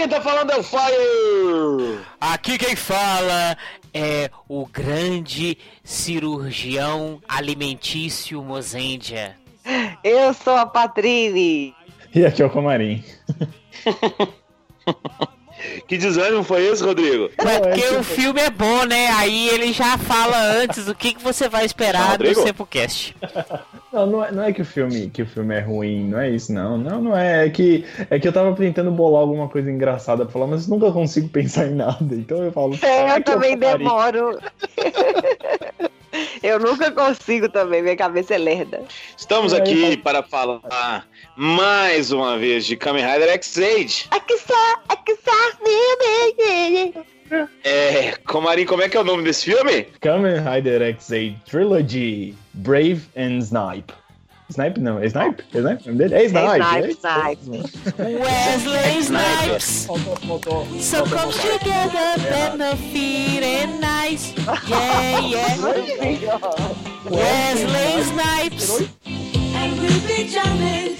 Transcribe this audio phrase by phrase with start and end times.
[0.00, 2.00] quem tá falando é o Fire!
[2.18, 3.54] Aqui quem fala
[3.92, 9.36] é o grande cirurgião alimentício Mozendia.
[10.02, 11.74] Eu sou a Patrine.
[12.14, 13.04] E aqui é o Comarim.
[15.86, 17.30] Que desânimo foi esse, Rodrigo?
[17.38, 19.08] Não, porque é o tipo- filme é bom, né?
[19.12, 22.42] Aí ele já fala antes o que, que você vai esperar do Rodrigo?
[22.42, 23.14] Sempocast.
[23.92, 26.30] Não, não é, não é que o filme que o filme é ruim, não é
[26.30, 26.78] isso, não.
[26.78, 27.46] Não, não é.
[27.46, 30.74] É que, é que eu tava tentando bolar alguma coisa engraçada pra falar, mas eu
[30.76, 32.14] nunca consigo pensar em nada.
[32.14, 32.78] Então eu falo.
[32.82, 33.78] É, eu é também Comarim.
[33.84, 34.38] demoro.
[36.42, 38.82] eu nunca consigo também, minha cabeça é lerda.
[39.16, 41.06] Estamos aqui para falar
[41.36, 44.08] mais uma vez de Kamen Rider X-Age.
[47.62, 49.86] É, Comarim, como é que é o nome desse filme?
[50.00, 53.99] Kamen Rider X8 Trilogy Brave and Snipe.
[54.50, 55.44] Snipe não, é Snipe?
[55.54, 55.82] É Snipe?
[55.84, 56.14] o nome dele?
[56.14, 56.46] É Snipe.
[56.46, 58.20] Snipe, é Snipe.
[58.20, 59.86] Wesley Snipes.
[59.86, 60.66] Faltou, faltou.
[60.80, 62.18] So come together,
[62.58, 64.34] benefit and nice.
[64.68, 65.56] Yeah, yeah.
[67.10, 68.80] Wesley Snipes.
[69.54, 70.99] And we'll be jamming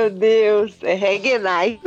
[0.00, 0.72] meu Deus.
[0.82, 1.80] É reggae night.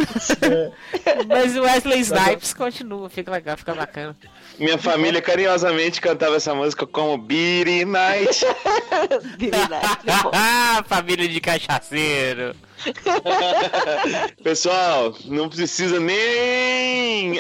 [1.28, 4.16] Mas o Wesley Snipes continua, fica legal, fica bacana.
[4.60, 8.46] Minha família carinhosamente cantava essa música como Beaty Night.
[9.38, 10.86] Billy Night.
[10.86, 12.56] Família de cachaceiro.
[14.44, 17.40] Pessoal, não precisa nem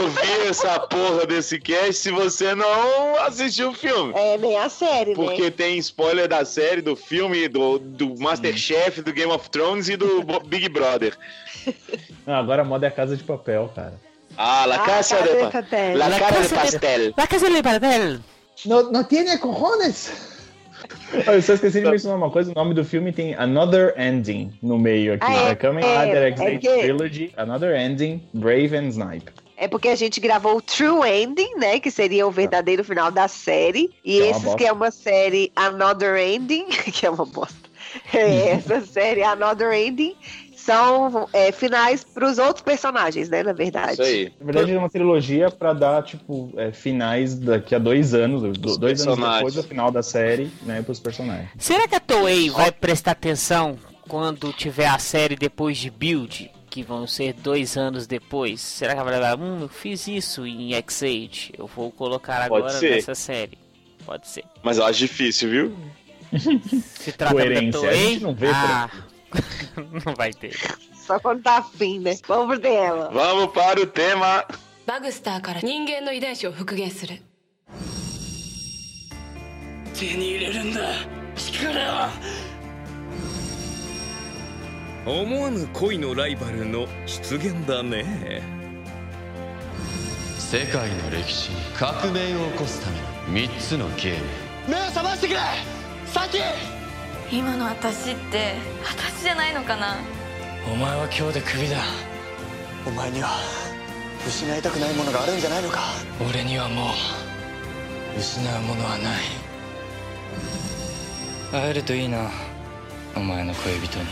[0.00, 4.12] ouvir essa porra desse cast se você não assistiu o filme.
[4.16, 5.50] É, nem a série, Porque né?
[5.50, 10.22] tem spoiler da série, do filme, do, do Masterchef, do Game of Thrones e do
[10.46, 11.16] Big Brother.
[12.26, 13.94] Não, agora a moda é a casa de papel, cara.
[14.36, 15.96] Ah, La Ah, Casa Casa de, de pa Papel.
[15.98, 17.14] La La Casa de Casa de- Pastel.
[17.16, 18.20] La Casa de Papel.
[18.66, 20.10] Não, não tiene cojones.
[21.26, 24.78] Eu só esqueci de mencionar uma coisa, o nome do filme tem Another Ending no
[24.78, 25.24] meio aqui.
[25.26, 25.50] Ah, é?
[25.50, 29.30] é Kamen É, Rider é X8 que- Trilogy, Another Ending, Brave and Snipe.
[29.56, 31.80] É porque a gente gravou o True Ending, né?
[31.80, 33.90] Que seria o verdadeiro final da série.
[34.04, 37.56] E é esses que é uma série Another Ending, que é uma bosta.
[38.12, 40.14] É, essa série Another Ending
[40.66, 43.42] são é, finais para os outros personagens, né?
[43.42, 43.92] Na verdade.
[43.94, 44.32] Isso aí.
[44.40, 48.68] Na verdade, é uma trilogia pra dar, tipo, é, finais daqui a dois anos, do-
[48.68, 51.48] Os dois anos depois do final da série, né, pros personagens.
[51.58, 53.78] Será que a Toei vai prestar atenção
[54.08, 56.50] quando tiver a série depois de Build?
[56.68, 58.60] Que vão ser dois anos depois.
[58.60, 59.38] Será que ela vai levar?
[59.40, 61.54] Hum, eu fiz isso em X8.
[61.56, 63.56] Eu vou colocar agora nessa série.
[64.04, 64.44] Pode ser.
[64.62, 65.76] Mas eu acho difícil, viu?
[66.38, 67.96] Se trata da Coerência, a Toei.
[68.10, 68.90] gente não vê por ah,
[70.04, 70.56] não vai ter.
[70.94, 72.16] Só quando tá afim, né?
[72.26, 73.10] Vamos pro tema.
[73.10, 74.46] Vamos para o tema.
[74.86, 77.20] バグスターから人間の遺伝子を復元する
[79.94, 80.80] 手に入れるんだ
[81.34, 82.10] 力
[85.06, 88.42] を思わぬ恋のライバルの出現だね
[90.38, 92.90] 世界の歴史に革命を起こすた
[93.32, 94.24] めの3つのゲーム
[97.30, 98.54] 今の私って
[98.84, 99.96] 私じゃないのかな？
[100.72, 101.78] お前は今日でクビだ。
[102.86, 103.30] お前には
[104.26, 105.80] 失いたくないものがあるんじゃないのか？
[106.30, 106.90] 俺にはも
[108.16, 109.22] う失うものはない。
[111.52, 112.30] 会えるといいな
[113.16, 114.06] お前の恋人に。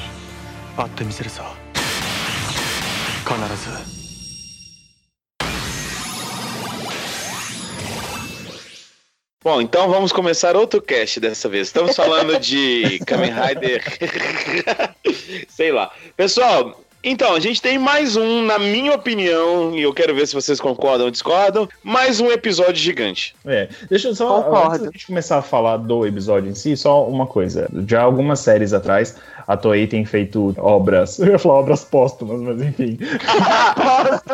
[0.77, 1.55] 会ってみせるさ。
[3.25, 4.04] 必ず
[9.45, 11.67] Bom, então vamos começar outro cast dessa vez.
[11.67, 13.85] Estamos falando de Kamen Rider.
[15.51, 15.93] Sei lá.
[16.17, 20.35] Pessoal, então, a gente tem mais um, na minha opinião, e eu quero ver se
[20.35, 23.37] vocês concordam ou discordam, mais um episódio gigante.
[23.45, 24.69] É, deixa eu só, Concordo.
[24.69, 27.69] antes da gente começar a falar do episódio em si, só uma coisa.
[27.87, 29.17] Já algumas séries atrás,
[29.47, 32.99] a Toei tem feito obras, eu ia falar obras póstumas, mas enfim.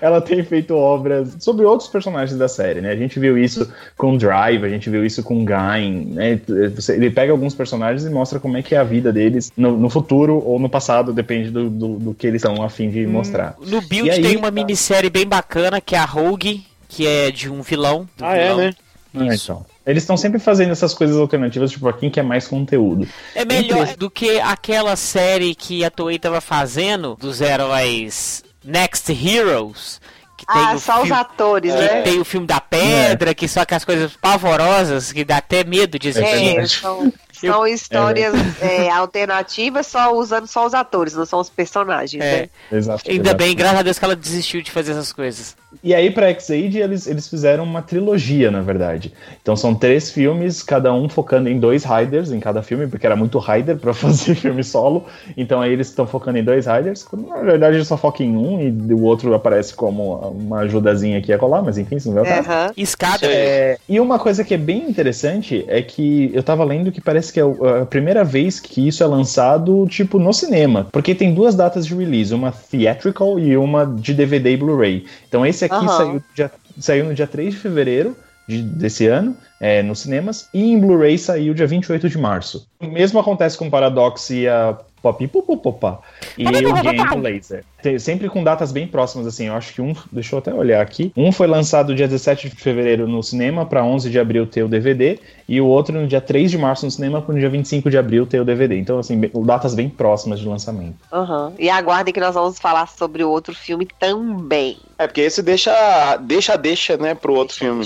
[0.00, 2.90] Ela tem feito obras sobre outros personagens da série, né?
[2.90, 6.40] A gente viu isso com Drive, a gente viu isso com Gain, né?
[6.74, 9.76] Você- Ele pega alguns personagens e mostra como é que é a vida deles no,
[9.76, 13.06] no futuro ou no passado, depende do, do, do que eles estão a fim de
[13.06, 13.56] mostrar.
[13.66, 14.50] No Build aí, tem uma tá.
[14.52, 18.08] minissérie bem bacana que é a Rogue, que é de um vilão.
[18.16, 18.58] do Ah, é, vilão.
[18.58, 18.74] né?
[19.14, 19.66] Ah, então.
[19.86, 23.06] Eles estão sempre fazendo essas coisas alternativas, tipo, a quem quer mais conteúdo.
[23.34, 29.10] É melhor Entre- do que aquela série que a Toei tava fazendo dos heróis Next
[29.12, 30.00] Heroes.
[30.36, 32.02] Que tem Ah, o só os filme- atores, que né?
[32.02, 36.08] tem o filme da pedra, que são aquelas coisas pavorosas que dá até medo de
[36.08, 36.58] É assistir.
[36.58, 37.12] É, são,
[37.50, 42.42] São histórias é, alternativas, só usando só os atores, não são os personagens, É.
[42.42, 42.48] né?
[42.70, 43.10] Exato.
[43.10, 43.36] Ainda exato.
[43.36, 45.56] bem, graças a Deus que ela desistiu de fazer essas coisas.
[45.82, 49.12] E aí, pra X-Aid, eles, eles fizeram uma trilogia, na verdade.
[49.40, 53.16] Então são três filmes, cada um focando em dois Riders em cada filme, porque era
[53.16, 55.06] muito Rider pra fazer filme solo.
[55.36, 57.02] Então aí eles estão focando em dois Riders.
[57.02, 61.18] quando Na verdade, eles só focam em um e o outro aparece como uma ajudazinha
[61.18, 62.48] aqui a colar, mas enfim, isso não é caso.
[62.50, 62.70] Aham.
[62.76, 63.26] Escada.
[63.26, 67.31] É, e uma coisa que é bem interessante é que eu tava lendo que parece
[67.32, 70.86] que é o- a primeira vez que isso é lançado, tipo, no cinema.
[70.92, 75.04] Porque tem duas datas de release, uma theatrical e uma de DVD e Blu-ray.
[75.28, 75.88] Então esse aqui Aham.
[75.96, 78.16] saiu, dia- saiu no dia 3 de fevereiro
[78.48, 82.66] de- desse ano, é, nos cinemas, e em Blu-ray saiu dia 28 de março.
[82.80, 85.98] O mesmo acontece com Paradox e a Pop Popopopá
[86.38, 87.64] e o Game do Laser.
[87.98, 89.48] Sempre com datas bem próximas, assim.
[89.48, 91.12] Eu acho que um, deixa eu até olhar aqui.
[91.16, 94.68] Um foi lançado dia 17 de fevereiro no cinema, para 11 de abril ter o
[94.68, 95.18] DVD,
[95.48, 97.98] e o outro no dia 3 de março no cinema, para no dia 25 de
[97.98, 98.78] abril ter o DVD.
[98.78, 100.96] Então, assim, datas bem próximas de lançamento.
[101.12, 101.52] Aham.
[101.58, 104.78] E aguardem que nós vamos falar sobre o outro filme também.
[104.96, 107.84] É porque esse deixa, deixa, deixa, né, pro outro filme.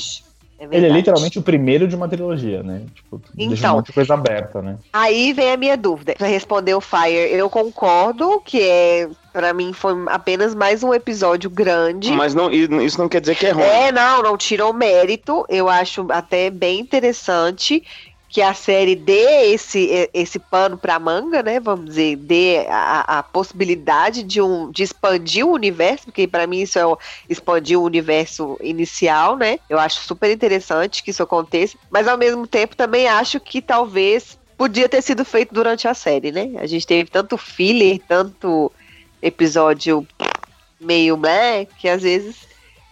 [0.58, 2.82] É Ele é literalmente o primeiro de uma trilogia, né?
[2.94, 3.72] Tipo, deixa Então.
[3.72, 4.78] um monte de coisa aberta, né?
[4.92, 6.14] Aí vem a minha dúvida.
[6.16, 11.50] Pra responder o Fire, eu concordo que é, para mim foi apenas mais um episódio
[11.50, 12.10] grande.
[12.12, 13.64] Mas não, isso não quer dizer que é ruim.
[13.64, 15.44] É, não, não tirou mérito.
[15.48, 17.82] Eu acho até bem interessante
[18.36, 21.58] que a série dê esse, esse pano pra manga, né?
[21.58, 26.60] Vamos dizer, dê a, a possibilidade de, um, de expandir o universo, porque pra mim
[26.60, 26.98] isso é o,
[27.30, 29.58] expandir o universo inicial, né?
[29.70, 34.38] Eu acho super interessante que isso aconteça, mas ao mesmo tempo também acho que talvez
[34.58, 36.50] podia ter sido feito durante a série, né?
[36.58, 38.70] A gente teve tanto filler, tanto
[39.22, 40.06] episódio
[40.78, 42.36] meio né, que às vezes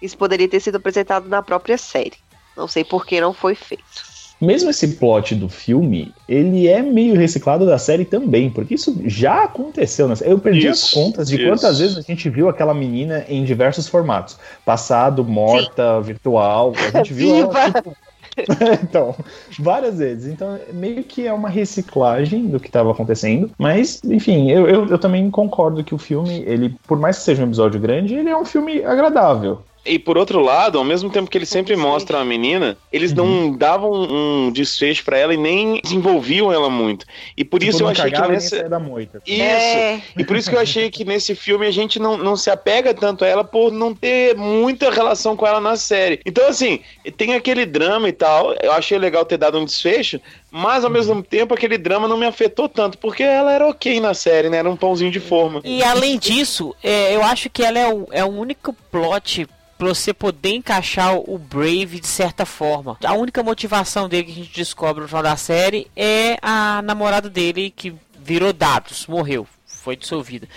[0.00, 2.16] isso poderia ter sido apresentado na própria série.
[2.56, 4.13] Não sei por que não foi feito.
[4.40, 9.44] Mesmo esse plot do filme, ele é meio reciclado da série também, porque isso já
[9.44, 10.14] aconteceu.
[10.14, 10.30] Série.
[10.30, 11.46] Eu perdi as Isso, contas de isso.
[11.48, 14.38] quantas vezes a gente viu aquela menina em diversos formatos.
[14.64, 16.72] Passado, morta, virtual.
[16.76, 17.72] A gente viu ela, Viva!
[17.72, 17.96] tipo,
[18.82, 19.14] então,
[19.58, 20.32] várias vezes.
[20.32, 23.50] Então, meio que é uma reciclagem do que estava acontecendo.
[23.58, 27.42] Mas, enfim, eu, eu, eu também concordo que o filme, ele, por mais que seja
[27.42, 29.62] um episódio grande, ele é um filme agradável.
[29.84, 33.48] E por outro lado, ao mesmo tempo que eles sempre mostram a menina, eles Uhum.
[33.50, 37.04] não davam um desfecho pra ela e nem desenvolviam ela muito.
[37.36, 38.48] E por Tipo, isso eu achei que e nesse.
[38.50, 39.20] saía da moita.
[39.26, 39.42] Isso.
[39.42, 42.50] É, E por isso que eu achei que nesse filme a gente não, não se
[42.50, 46.20] apega tanto a ela por não ter muita relação com ela na série.
[46.24, 46.80] Então, assim,
[47.16, 48.54] tem aquele drama e tal.
[48.62, 50.20] Eu achei legal ter dado um desfecho,
[50.50, 54.14] mas ao mesmo tempo aquele drama não me afetou tanto, porque ela era ok na
[54.14, 54.58] série, né?
[54.58, 55.60] Era um pãozinho de forma.
[55.64, 59.46] E além disso, é, eu acho que ela é o, é o único plot
[59.78, 62.96] pra você poder encaixar o Brave de certa forma.
[63.04, 67.28] A única motivação dele que a gente descobre no final da série é a namorada
[67.28, 70.48] dele que virou dados, morreu, foi dissolvida.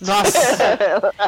[0.00, 0.58] Nossa!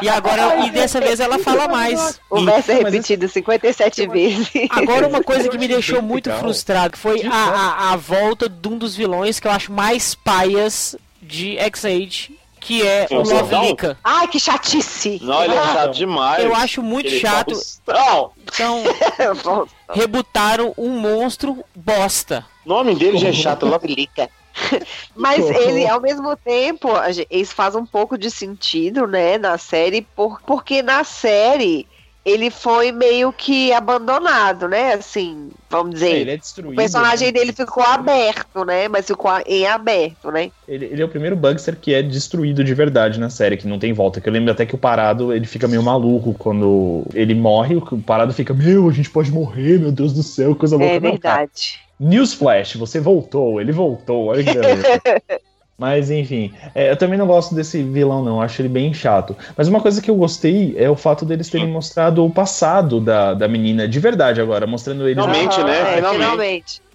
[0.01, 2.19] E agora, e dessa vez ela fala mais.
[2.29, 4.49] o E- verso é mas repetido 57 vezes.
[4.69, 8.77] Agora uma coisa que me deixou muito frustrado foi a, a, a volta de um
[8.77, 13.95] dos vilões que eu acho mais paias de X-Age, que é o Love.
[14.03, 15.19] Ai, que chatice!
[15.23, 16.43] Não, ele é Ah, chato demais.
[16.43, 17.53] Eu acho muito Ele chato.
[17.87, 18.83] Não, Então,
[19.89, 22.45] rebutaram um monstro bosta.
[22.65, 24.29] o nome dele já é chato, Love Lica.
[25.15, 26.89] Mas ele, ao mesmo tempo,
[27.29, 31.87] isso faz um pouco de sentido, né, na série, por, porque na série
[32.25, 34.93] ele foi meio que abandonado, né?
[34.93, 36.15] Assim, vamos dizer.
[36.15, 36.73] ele é destruído.
[36.73, 37.31] o personagem né?
[37.31, 38.87] dele ficou aberto, né?
[38.87, 40.51] Mas ficou em aberto, né?
[40.67, 43.79] Ele, ele é o primeiro Bugster que é destruído de verdade na série, que não
[43.79, 44.19] tem volta.
[44.19, 47.75] Que eu lembro até que o Parado ele fica meio maluco quando ele morre.
[47.75, 50.93] O Parado fica, meu, a gente pode morrer, meu Deus do céu, coisa louca.
[50.93, 51.79] É verdade.
[51.99, 54.49] Newsflash, você voltou, ele voltou, olha que.
[55.79, 58.41] Mas enfim, é, eu também não gosto desse vilão, não.
[58.41, 59.35] Acho ele bem chato.
[59.55, 63.33] Mas uma coisa que eu gostei é o fato deles terem mostrado o passado da,
[63.33, 65.23] da menina, de verdade agora, mostrando eles.
[65.23, 65.79] Finalmente, né?
[65.79, 66.19] é, Finalmente.
[66.19, 66.88] finalmente.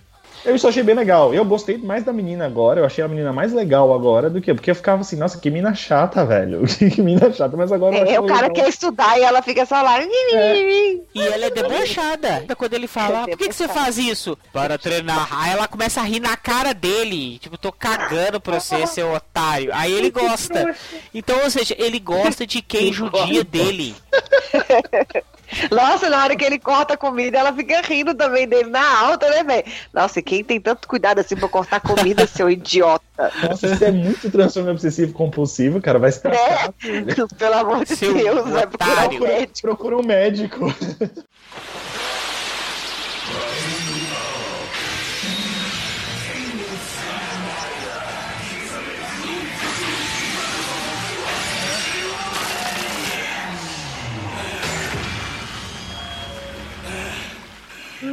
[0.44, 1.32] Eu isso achei bem legal.
[1.34, 2.80] Eu gostei mais da menina agora.
[2.80, 4.52] Eu achei a menina mais legal agora do que.
[4.52, 6.62] Porque eu ficava assim, nossa, que mina chata, velho.
[6.66, 7.56] que mina chata.
[7.56, 8.54] Mas agora eu É, achei o cara legal.
[8.54, 10.00] quer estudar e ela fica só lá.
[10.02, 12.44] E ela é debochada.
[12.56, 14.36] Quando ele fala, ah, por que, que você faz isso?
[14.52, 15.28] Para treinar.
[15.30, 17.38] Aí ela começa a rir na cara dele.
[17.38, 19.70] Tipo, tô cagando pra você, seu otário.
[19.72, 20.74] Aí ele gosta.
[21.14, 23.94] Então, ou seja, ele gosta de quem judia dele.
[25.70, 29.28] Nossa, na hora que ele corta a comida, ela fica rindo também dele na alta,
[29.30, 29.64] né, velho?
[29.92, 33.04] Nossa, e quem tem tanto cuidado assim pra cortar comida, seu idiota?
[33.42, 35.98] Nossa, isso é muito transtorno obsessivo compulsivo, cara.
[35.98, 36.72] Vai se tratar.
[37.38, 39.60] Pelo amor de Seu Deus, vai procurar um médico.
[39.62, 40.74] Procura um médico.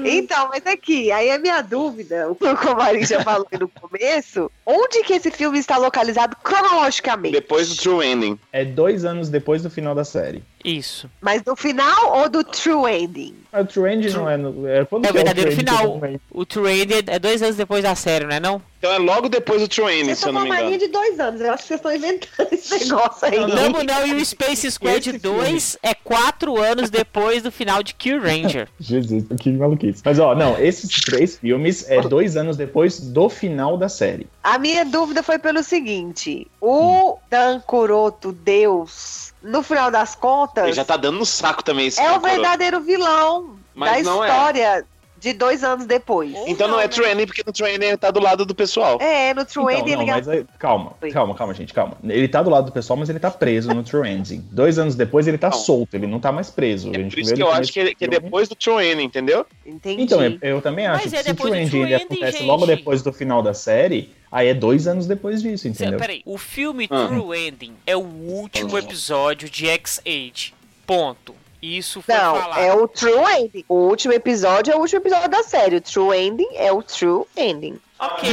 [0.10, 4.52] Então, mas aqui, aí a minha dúvida, o que o Comarim já falou no começo,
[4.66, 7.34] onde que esse filme está localizado cronologicamente?
[7.34, 8.40] Depois do True Ending.
[8.52, 10.44] É dois anos depois do final da série.
[10.64, 11.10] Isso.
[11.20, 13.36] Mas do final ou do true ending?
[13.54, 14.38] Ah, O True End não é.
[14.38, 16.02] no- é quando É o verdadeiro True End final.
[16.32, 18.62] O True End é dois anos depois da série, não é não?
[18.80, 20.68] Então é logo depois do True Ending, se eu estão não me uma engano.
[20.70, 21.42] linha de dois anos.
[21.42, 23.38] Eu acho que vocês estão inventando esse negócio aí.
[23.40, 23.84] Não, não.
[23.84, 28.22] Não, e o Space Squad Esse 2 é quatro anos depois do final de Kill
[28.22, 28.70] Ranger.
[28.80, 30.02] Jesus, que maluquice.
[30.06, 34.28] Mas ó, não, esses três filmes é dois anos depois do final da série.
[34.42, 40.74] A minha dúvida foi pelo seguinte: o Dan Kuroto, Deus, no final das contas, Ele
[40.74, 44.84] já tá dando no saco também esse é o verdadeiro vilão Mas da não é.
[45.22, 46.34] De dois anos depois.
[46.48, 48.98] Então não é True Ending, porque no True Ending ele tá do lado do pessoal.
[49.00, 51.96] É, no True Então, Ending não, ele mas calma, calma, calma, gente, calma.
[52.04, 54.44] Ele tá do lado do pessoal, mas ele tá preso no True Ending.
[54.52, 55.58] Dois anos depois ele tá Não.
[55.58, 56.90] solto, ele não tá mais preso.
[56.90, 58.56] A É gente por isso que no eu acho que, ele- que é depois do
[58.56, 59.46] True Ending, entendeu?
[59.66, 60.02] Entendi.
[60.02, 61.82] Então, eu, eu também acho Mas que é se o depois True do Ending True
[61.84, 62.78] ele Ending, acontece logo gente.
[62.78, 66.00] depois do final da série, aí é dois anos depois disso, Cê- entendeu?
[66.00, 67.08] Peraí, o filme Ah.
[67.08, 70.54] True Ending é o último episódio de X-Age.
[70.88, 71.36] Ponto.
[71.62, 72.60] Isso foi Não, falado.
[72.60, 73.66] é o True Ending.
[73.70, 75.76] O último episódio é o último episódio da série.
[75.76, 77.80] O True Ending é o True Ending.
[78.00, 78.30] Ok,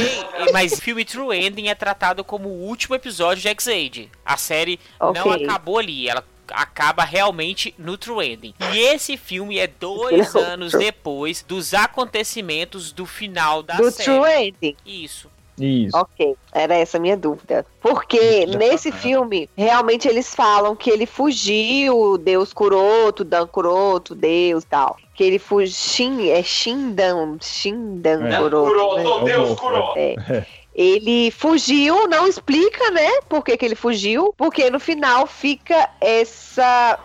[0.51, 4.09] mas o filme True Ending é tratado como o último episódio de X-Age.
[4.25, 5.45] A série não Ok.
[5.45, 8.55] acabou ali, ela acaba realmente no True Ending.
[8.73, 10.41] E esse filme é dois Não.
[10.41, 14.05] anos depois dos acontecimentos do final da do série.
[14.05, 14.75] True Ending.
[14.83, 15.29] Isso.
[15.59, 15.97] Isso.
[15.97, 17.65] Ok, era essa a minha dúvida.
[17.81, 24.97] Porque nesse filme, realmente eles falam que ele fugiu, Deus Kuroto, Dan Kuroto, Deus tal.
[25.13, 28.37] Que ele fugiu, Shin, é Shindan, Shindan É.
[28.37, 29.23] Kuroto.
[29.23, 29.33] né?
[29.33, 29.57] Deus,
[29.95, 30.45] É.
[30.75, 33.19] Ele fugiu, não explica, né?
[33.27, 34.33] Por que, que ele fugiu.
[34.37, 36.97] Porque no final fica essa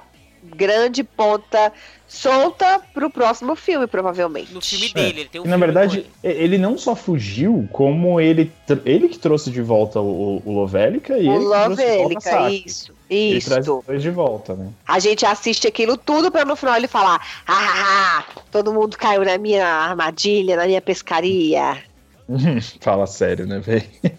[0.57, 1.73] grande ponta
[2.07, 4.53] solta pro próximo filme, provavelmente.
[4.53, 6.59] No filme dele, ele tem um E, na verdade, ele.
[6.59, 8.53] não só fugiu, como ele,
[8.85, 12.51] ele que trouxe de volta o, o Lovélica e O ele que trouxe de volta
[12.51, 12.95] isso.
[13.11, 13.85] Ele traz Isso.
[13.87, 14.71] dois de volta, né?
[14.89, 19.37] A gente assiste aquilo tudo pra no final ele falar: ah, todo mundo caiu na
[19.37, 21.83] minha armadilha, na minha pescaria.
[22.81, 23.85] Fala sério, né, velho?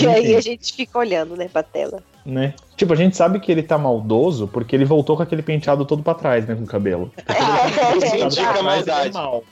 [0.00, 2.00] E aí a gente fica olhando, né, pra tela.
[2.24, 2.54] né?
[2.76, 6.02] Tipo, a gente sabe que ele tá maldoso porque ele voltou com aquele penteado todo
[6.02, 7.12] pra trás, né, com o cabelo.
[7.24, 9.00] É, maldade.
[9.00, 9.44] ele é mal.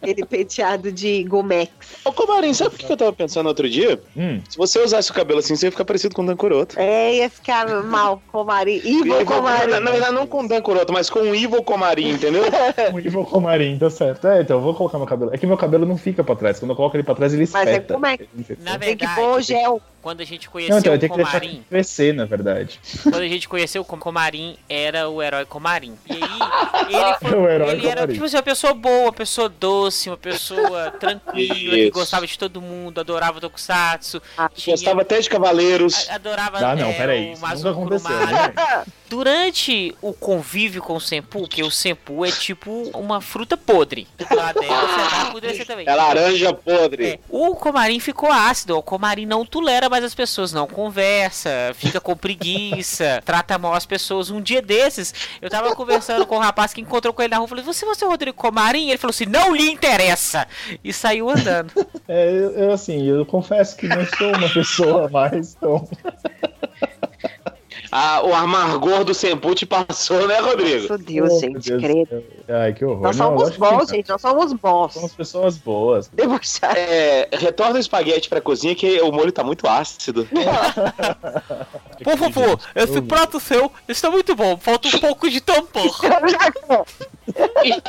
[0.00, 1.70] Aquele penteado de Gomex.
[2.04, 4.00] Ô, Comarim, sabe o que eu tava pensando outro dia?
[4.16, 6.78] Hum, Se você usasse o cabelo assim, você ia ficar parecido com o Dan Kuroto.
[6.78, 8.78] É, ia ficar mal com o Mari.
[8.78, 9.70] Evil Evil- com o Mari.
[9.70, 12.42] na, verdade, não com o Dan Kuroto, mas com o Evil Comarim, entendeu?
[12.92, 14.26] o Ivo Comarim, tá certo.
[14.26, 15.32] É, então eu vou colocar meu cabelo.
[15.34, 16.58] É que meu cabelo não fica pra trás.
[16.58, 17.94] Quando eu coloco ele pra trás, ele Mas é espeta.
[17.94, 18.18] como é-
[18.60, 19.80] Na Tem que verdade, pôr o gel.
[20.02, 22.80] quando a gente Não, conheceu então eu o tenho que deixar Comarim, crescer, na verdade.
[23.02, 25.94] quando a gente conheceu o Comarim, era o herói Comarim.
[26.08, 29.48] E aí, ele foi, O herói ele era tipo assim, uma pessoa boa, uma pessoa
[29.48, 31.92] doce, uma pessoa tranquila, que Isso.
[31.92, 36.08] gostava de todo mundo, adorava Tokusatsu, Ah, tinha- Gostava até de Cavaleiros.
[36.08, 37.34] a- adorava Ah, não, é, peraí.
[37.34, 38.54] o Mazuko né?
[39.12, 44.08] Durante o convívio com o Senpu, que o Senpu é tipo uma fruta podre.
[44.34, 45.86] Lá dentro você vai apodrecer também.
[45.86, 47.06] É laranja podre.
[47.06, 52.00] É, o Comarim ficou ácido, o Comarim não tolera mais as pessoas, não conversa, fica
[52.00, 54.30] com preguiça, trata mal as pessoas.
[54.30, 57.44] Um dia desses, eu tava conversando com um rapaz que encontrou com ele na rua,
[57.44, 58.88] eu falei, você, você é o Rodrigo Comarim?
[58.88, 60.48] Ele falou assim, não lhe interessa!
[60.82, 61.70] E saiu andando.
[62.08, 65.86] É, eu, eu, assim, eu confesso que não sou uma pessoa mais tão.
[67.94, 70.88] Ah, o amargor do Senpu te passou, né, Rodrigo?
[70.88, 72.24] Meu Deus, Oh, gente, Deus credo.
[72.48, 73.02] Ai, que horror.
[73.02, 73.86] Nós Não, somos que bons, não.
[73.86, 74.08] gente.
[74.08, 74.94] Nós somos bons.
[74.94, 76.08] Somos pessoas boas.
[76.14, 76.72] Debochar.
[76.74, 80.26] É, retorna o espaguete pra cozinha que o molho tá muito ácido.
[82.02, 85.84] Por favor, esse prato seu está muito bom, falta um pouco de tampão.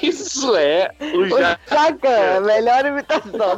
[0.03, 1.57] Isso é o O ja...
[1.69, 3.57] Jacan, melhor imitação.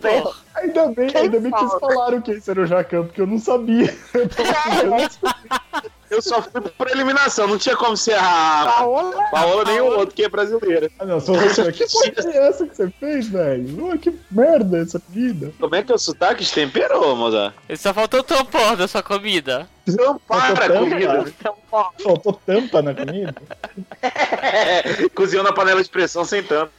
[0.00, 0.34] Céu.
[0.54, 1.94] Ainda bem, Quem ainda bem que vocês fala?
[1.94, 3.94] falaram que esse era o Jacan, porque eu não sabia.
[4.14, 5.08] Eu tava
[6.10, 10.14] Eu só fui por eliminação, não tinha como ser a Paola, Paola nem o outro
[10.14, 10.90] que é brasileira.
[10.98, 11.70] Ah, não, sou você.
[11.72, 13.96] Que coisa é essa que você fez, velho?
[13.98, 15.52] Que merda essa comida.
[15.58, 17.54] Como é que é o sotaque de tempero, Mozart?
[17.76, 19.68] Só faltou tampão da sua comida.
[19.86, 21.34] Não para Faltou a comida.
[22.02, 23.34] Faltou tampa na comida?
[24.02, 26.72] É, cozinhou na panela de pressão sem tampa.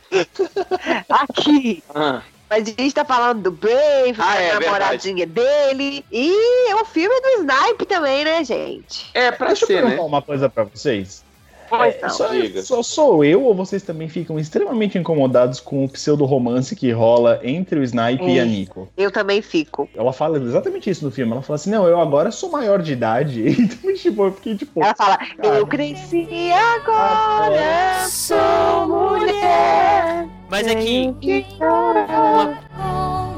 [1.10, 1.84] aqui.
[1.94, 2.22] Ah,
[2.52, 6.04] Mas a gente tá falando do Brave, Ah, da é, namoradinha dele.
[6.12, 9.10] E o filme é do Snipe também, né, gente?
[9.14, 10.02] É, pra Deixa eu ser, perguntar né?
[10.02, 11.24] uma coisa pra vocês.
[11.70, 12.10] Pois É, não.
[12.10, 12.28] só,
[12.62, 17.80] só sou eu ou vocês também ficam extremamente incomodados com o pseudo-romance que rola entre
[17.80, 18.46] o Snipe e a É.
[18.46, 18.90] Nico?
[18.98, 19.88] Eu também fico.
[19.96, 21.32] Ela fala exatamente isso no filme.
[21.32, 23.46] Ela fala assim: Não, eu agora sou maior de idade.
[23.58, 24.84] Então, tipo, eu fiquei tipo.
[24.84, 25.58] Ela fala, Cara.
[25.58, 30.28] eu cresci agora, sou mulher.
[30.52, 33.34] Mas aqui, tenho que uma, Com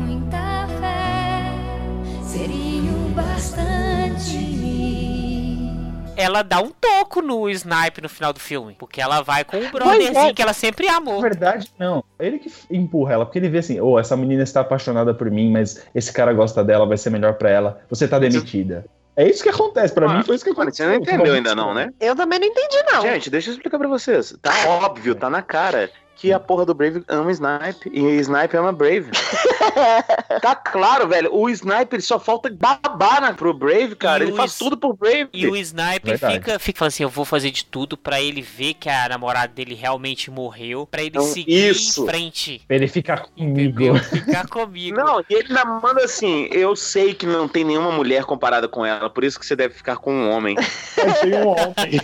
[0.00, 1.52] muita fé,
[2.22, 4.54] seria o bastante.
[6.16, 8.74] ela dá um toco no Snipe no final do filme.
[8.78, 10.32] Porque ela vai com o brotherzinho é.
[10.32, 11.20] que ela sempre Na amou.
[11.20, 12.02] verdade, não.
[12.18, 15.52] Ele que empurra ela, porque ele vê assim, ô, essa menina está apaixonada por mim,
[15.52, 17.80] mas esse cara gosta dela, vai ser melhor pra ela.
[17.90, 18.86] Você tá demitida.
[19.16, 19.92] É isso que acontece.
[19.94, 20.86] Pra Ah, mim foi isso que aconteceu.
[20.86, 21.90] você não entendeu ainda não, né?
[22.00, 23.02] Eu também não entendi, não.
[23.02, 24.34] Gente, deixa eu explicar pra vocês.
[24.42, 28.72] Tá óbvio, tá na cara que a porra do Brave ama Snipe e Snipe ama
[28.72, 29.10] Brave.
[30.40, 31.34] tá claro, velho.
[31.34, 34.24] O Snipe ele só falta babar na, pro Brave, cara.
[34.24, 35.28] E Ele faz S- tudo pro Brave.
[35.32, 36.34] E o Sniper Verdade.
[36.34, 39.52] fica, fica falando assim: eu vou fazer de tudo pra ele ver que a namorada
[39.52, 42.02] dele realmente morreu, pra ele Então, seguir isso.
[42.04, 42.62] em frente.
[42.66, 43.82] Pra ele ficar comigo.
[43.84, 43.94] Entendeu?
[44.24, 44.96] Ficar comigo.
[44.96, 48.84] Não, e ele ainda manda assim: eu sei que não tem nenhuma mulher comparada com
[48.84, 50.56] ela, por isso que você deve ficar com um homem.
[50.96, 52.00] Achei um homem.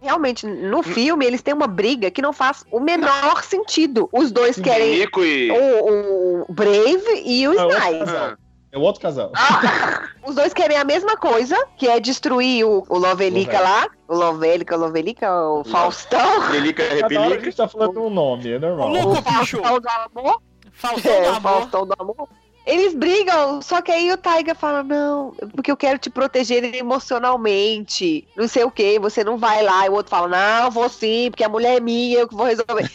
[0.00, 4.08] Realmente, no filme, eles têm uma briga que não faz o menor sentido.
[4.12, 5.50] Os dois querem Nico e.
[5.50, 7.98] o, o Brave e o Ah, outro Snipe.
[8.04, 8.36] casal.
[8.72, 9.32] É o outro casal.
[10.24, 13.60] Os dois querem a mesma coisa, que é destruir o, o Lovelica Lovelica.
[13.60, 13.88] lá.
[14.06, 16.40] O Lovelica, o Lovelica, o Faustão.
[16.42, 17.44] Repelica, Cada hora a repelica.
[17.46, 18.90] gente tá falando um nome, é normal.
[18.90, 20.42] Louco, O Faustão do amor.
[20.72, 21.40] Faltou É, do o amor.
[21.52, 22.28] Faustão do amor.
[22.70, 28.28] Eles brigam, só que aí o Taiga fala: Não, porque eu quero te proteger emocionalmente.
[28.36, 29.86] Não sei o que, você não vai lá.
[29.86, 32.46] E o outro fala: Não, vou sim, porque a mulher é minha, eu que vou
[32.46, 32.88] resolver.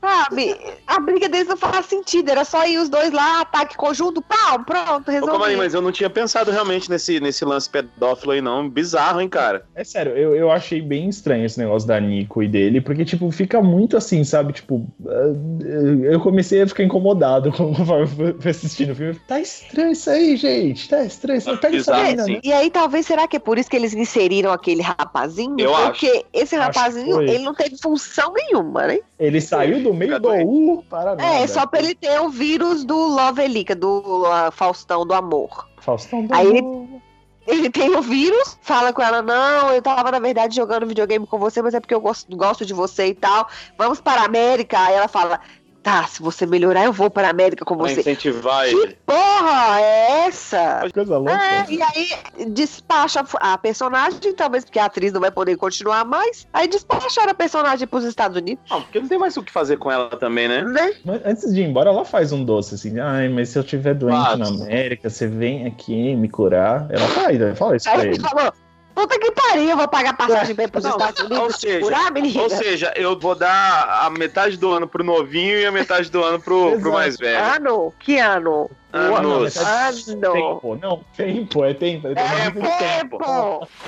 [0.00, 0.56] Sabe?
[0.86, 2.30] A briga deles não faz sentido.
[2.30, 5.58] Era só ir os dois lá, ataque conjunto, pau, pronto, Comani, resolvido.
[5.58, 8.68] mas eu não tinha pensado realmente nesse, nesse lance pedófilo aí, não.
[8.68, 9.64] Bizarro, hein, cara?
[9.74, 13.30] É sério, eu, eu achei bem estranho esse negócio da Nico e dele, porque, tipo,
[13.30, 14.52] fica muito assim, sabe?
[14.52, 15.34] Tipo, ah,
[16.04, 19.18] eu comecei a ficar incomodado conforme eu fui assistindo o filme.
[19.26, 20.88] Tá estranho isso aí, gente.
[20.88, 22.16] Tá estranho isso aí.
[22.16, 22.40] Né?
[22.42, 25.56] E aí, talvez, será que é por isso que eles inseriram aquele rapazinho?
[25.58, 27.30] Eu Porque esse Acho rapazinho, que foi.
[27.30, 28.98] ele não teve função nenhuma, né?
[29.18, 31.24] Ele saiu do meio do U para nada.
[31.24, 35.68] É, só pra ele ter o vírus do Lovelica, do ah, Faustão do amor.
[35.80, 36.88] Faustão do Aí ele- amor.
[37.46, 41.38] Ele tem o vírus, fala com ela, não, eu tava, na verdade, jogando videogame com
[41.38, 43.48] você, mas é porque eu gosto, gosto de você e tal.
[43.78, 44.78] Vamos para a América.
[44.78, 45.40] Aí ela fala,
[45.88, 48.00] tá, se você melhorar, eu vou para a América com Pra você.
[48.00, 48.98] incentivar Que ele.
[49.06, 50.88] porra é essa?
[50.92, 51.32] Coisa louca.
[51.32, 52.08] É, e aí
[52.50, 56.46] despacha a personagem, talvez porque a atriz não vai poder continuar mais.
[56.52, 59.76] Aí despacharam a personagem pros Estados Unidos, Não, porque não tem mais o que fazer
[59.78, 60.62] com ela também, né?
[60.62, 60.92] né?
[61.04, 62.98] Mas antes de ir embora, ela faz um doce assim.
[62.98, 66.86] Ai, mas se eu tiver doente na América, você vem aqui me curar.
[66.90, 68.20] Ela faz, ela fala isso pra Aí ele ele.
[68.20, 68.52] falou,
[68.98, 71.38] puta que pariu, eu vou pagar passagem ir pros Não, Estados Unidos.
[71.38, 72.12] ou seja, curar.
[72.42, 76.22] Ou seja, eu vou dar a metade do ano pro novinho e a metade do
[76.24, 77.38] ano pro, pro mais velho.
[77.38, 77.94] Ano?
[78.00, 78.68] Que ano?
[78.92, 79.56] Anos.
[79.56, 80.32] Ano.
[80.32, 82.08] Tempo, não, tempo, é tempo.
[82.08, 83.18] É É tempo.
[83.18, 83.68] tempo.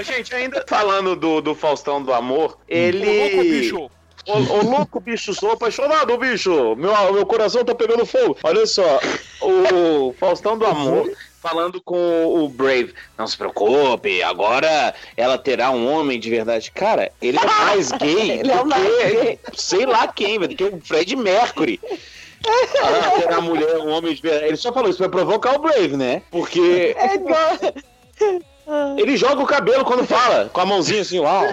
[0.00, 3.06] Gente, ainda falando do, do Faustão do Amor, ele.
[3.06, 3.90] Ô, louco, bicho.
[4.26, 6.76] Ô, ô, louco, bicho, sou apaixonado, bicho.
[6.76, 8.36] Meu, meu coração tá pegando fogo.
[8.42, 9.00] Olha só,
[9.40, 11.10] o Faustão do Amor
[11.42, 12.94] falando com o Brave.
[13.18, 16.70] Não se preocupe, agora ela terá um homem de verdade.
[16.70, 19.38] Cara, ele é mais gay Ele é do mais que gay.
[19.54, 21.80] sei lá quem, velho, do que o Fred Mercury.
[22.46, 24.46] Ah, terá mulher, um homem de verdade.
[24.46, 26.22] Ele só falou isso pra provocar o Brave, né?
[26.30, 27.58] Porque É igual.
[28.96, 31.46] Ele joga o cabelo quando fala, com a mãozinha assim, uau.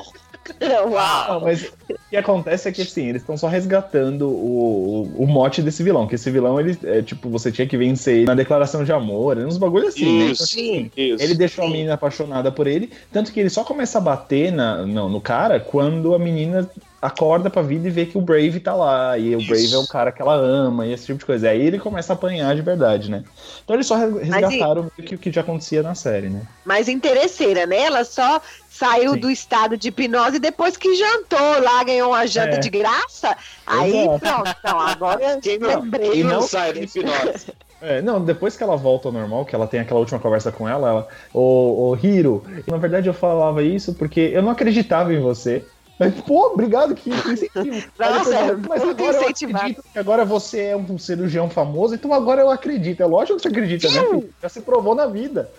[0.89, 1.33] Uau.
[1.33, 5.27] Não, mas o que acontece é que assim, eles estão só resgatando o, o, o
[5.27, 6.07] mote desse vilão.
[6.07, 9.37] Que esse vilão, ele é tipo, você tinha que vencer ele na declaração de amor,
[9.37, 10.31] uns bagulho assim, né?
[10.31, 11.23] Então, Isso, isso.
[11.23, 14.85] Ele deixou a menina apaixonada por ele, tanto que ele só começa a bater na,
[14.85, 16.67] no, no cara quando a menina
[17.01, 19.47] acorda pra vida e vê que o Brave tá lá, e o Isso.
[19.49, 21.49] Brave é o cara que ela ama, e esse tipo de coisa.
[21.49, 23.23] Aí ele começa a apanhar de verdade, né?
[23.63, 26.41] Então eles só res- resgataram meio que o que já acontecia na série, né?
[26.65, 27.77] Mas interesseira, né?
[27.83, 29.19] Ela só saiu Sim.
[29.19, 32.59] do estado de hipnose depois que jantou lá, ganhou uma janta É.
[32.59, 33.35] de graça.
[33.67, 34.19] Aí Exato.
[34.19, 36.09] pronto, então agora Quem não, lembrei.
[36.11, 37.47] quem não não- sai da hipnose?
[37.81, 40.67] É, não, depois que ela volta ao normal, que ela tem aquela última conversa com
[40.67, 45.19] ela, ela, ô, ô Hiro, na verdade eu falava isso porque eu não acreditava em
[45.21, 45.63] você.
[45.99, 47.91] Mas, pô, obrigado, que que incentivo.
[47.99, 51.49] Aí Nossa, depois ela, é mas agora eu acredito que agora você é um cirurgião
[51.49, 53.03] famoso, então agora eu acredito.
[53.03, 54.01] É lógico que você acredita, né?
[54.01, 54.29] filho?
[54.41, 55.51] Já se provou na vida.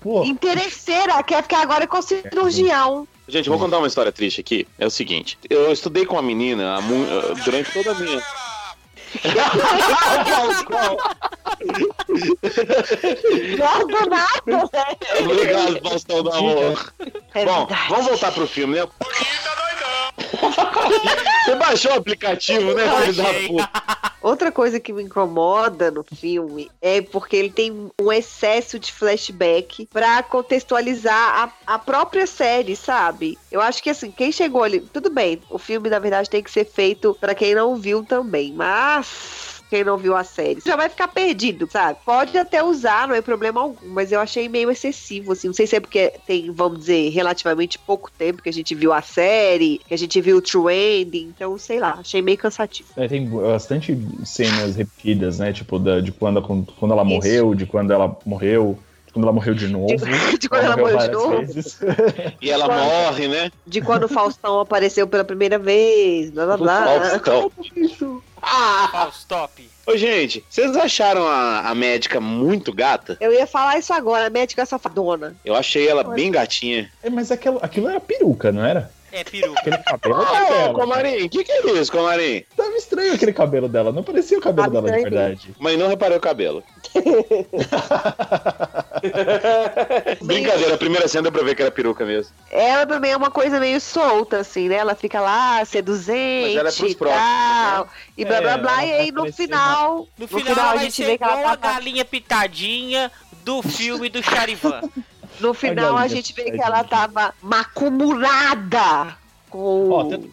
[0.00, 3.08] Pô, Interesseira, quer ficar agora com o cirurgião.
[3.26, 4.66] Gente, eu vou contar uma história triste aqui.
[4.78, 7.04] É o seguinte: eu estudei com uma menina mu-
[7.44, 8.22] durante toda a minha.
[13.56, 14.96] Gosto nada, né?
[15.20, 16.92] Obrigado, Faustão do Amor.
[17.34, 18.86] É Bom, vamos voltar pro filme, né?
[21.44, 24.08] Você baixou o aplicativo, né, filho da puta?
[24.20, 29.86] Outra coisa que me incomoda no filme é porque ele tem um excesso de flashback
[29.86, 33.38] pra contextualizar a, a própria série, sabe?
[33.50, 36.50] Eu acho que assim, quem chegou ali, tudo bem, o filme na verdade tem que
[36.50, 40.88] ser feito pra quem não viu também, mas quem não viu a série já vai
[40.88, 41.98] ficar perdido, sabe?
[42.04, 45.48] Pode até usar, não é problema algum, mas eu achei meio excessivo, assim.
[45.48, 48.92] Não sei se é porque tem, vamos dizer, relativamente pouco tempo que a gente viu
[48.92, 52.88] a série, que a gente viu o True Ending, então sei lá, achei meio cansativo.
[52.96, 55.52] É, tem bastante cenas repetidas, né?
[55.52, 57.14] Tipo, da, de quando, quando ela Isso.
[57.14, 58.78] morreu, de quando ela morreu,
[59.18, 59.96] quando ela morreu de novo.
[59.96, 61.38] De, de quando ela morreu de várias novo.
[61.38, 61.80] vezes.
[62.40, 63.50] E ela Quando- morre, né?
[63.66, 66.84] de quando o Faustão apareceu pela primeira vez, blá blá blá.
[67.20, 67.52] Faustão.
[68.40, 69.68] Ah, Faustop.
[69.86, 73.16] Ô, gente, vocês acharam a, a médica muito gata?
[73.20, 75.34] eu ia falar isso agora, a médica safadona.
[75.44, 76.88] Eu achei ela bem gatinha.
[77.02, 78.90] É, mas aquilo, aquilo era peruca, não era?
[79.10, 79.58] É peruca.
[79.58, 80.74] Aquele cabelo Ô, dela.
[80.74, 82.44] Comarim, o que, que é isso, Comarim?
[82.54, 85.54] Tava estranho aquele cabelo dela, não parecia o cabelo Tava dela de verdade.
[85.58, 86.62] Mas não reparei o cabelo.
[90.22, 92.32] Brincadeira, a primeira cena deu pra ver que era peruca mesmo.
[92.50, 94.76] Ela também é uma coisa meio solta, assim, né?
[94.76, 97.88] Ela fica lá, seduzente Mas ela é pros e próximos, tal.
[98.16, 98.72] E blá É, blá blá.
[98.72, 100.08] ela E aí no final.
[100.18, 101.72] No final, ela a vai gente vê que ela a tá.
[101.72, 103.10] galinha pitadinha
[103.44, 104.82] do filme do Charivan.
[105.40, 109.16] No final a galinha gente vê que ela tava macumulada
[109.48, 110.30] com Ó, tanto.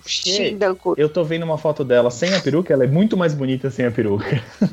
[0.97, 3.85] Eu tô vendo uma foto dela sem a peruca, ela é muito mais bonita sem
[3.85, 4.25] a peruca.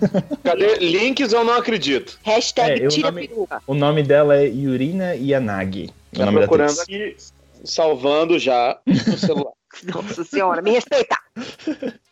[0.44, 0.76] Cadê?
[0.76, 2.18] Links eu não acredito.
[2.22, 3.62] Hashtag É, tira não me- peruca.
[3.66, 5.90] O nome dela é Yurina Yanagi.
[6.14, 7.16] Tá nome procurando aqui,
[7.64, 9.52] salvando já no celular.
[9.84, 11.16] Nossa senhora, me respeita.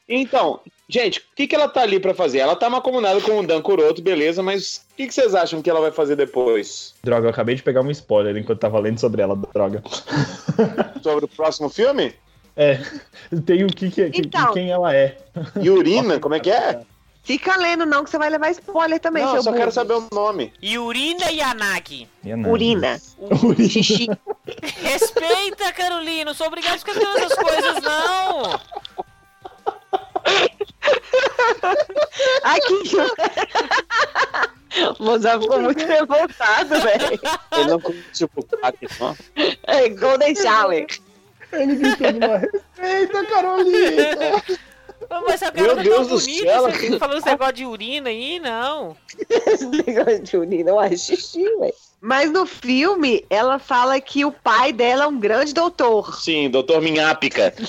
[0.09, 2.39] Então, gente, o que, que ela tá ali pra fazer?
[2.39, 5.71] Ela tá macomunada com o Dan Kuroto, beleza, mas o que, que vocês acham que
[5.71, 6.95] ela vai fazer depois?
[7.03, 9.83] Droga, eu acabei de pegar um spoiler enquanto tava lendo sobre ela, droga.
[11.03, 12.15] Sobre o próximo filme?
[12.57, 12.79] É,
[13.47, 14.53] tem o que, que, que- Então.
[14.53, 15.17] quem ela é.
[15.57, 16.83] Yurina, como é que é?
[17.23, 19.61] Fica lendo, não, que você vai levar spoiler também, Não, seu eu só burro.
[19.61, 20.53] quero saber o nome.
[20.63, 22.09] Yurina Yanagi.
[22.25, 22.51] Yanagi.
[22.51, 23.01] Urina.
[23.45, 23.69] Urina.
[23.69, 24.09] Xixi.
[24.83, 26.25] Respeita, Carolina.
[26.27, 28.61] Não sou obrigado a escrever essas coisas, não.
[32.43, 32.75] Aqui.
[34.99, 37.21] O Mozart ficou muito revoltado, velho.
[37.53, 39.17] Ele não curtiu o Pac, não?
[39.65, 40.87] É, Golden Shower.
[41.53, 44.43] Ele gritou de uma respeita, Carolina!
[45.27, 47.67] Mas a Meu garota Deus tão do bonita, céu, você fica falando esse negócio de
[47.67, 48.97] urina aí, não.
[49.29, 51.75] Esse negócio de urina, eu acho xixi, velho.
[52.01, 56.15] Mas no filme, ela fala que o pai dela é um grande doutor.
[56.21, 57.53] Sim, Doutor Minhápica.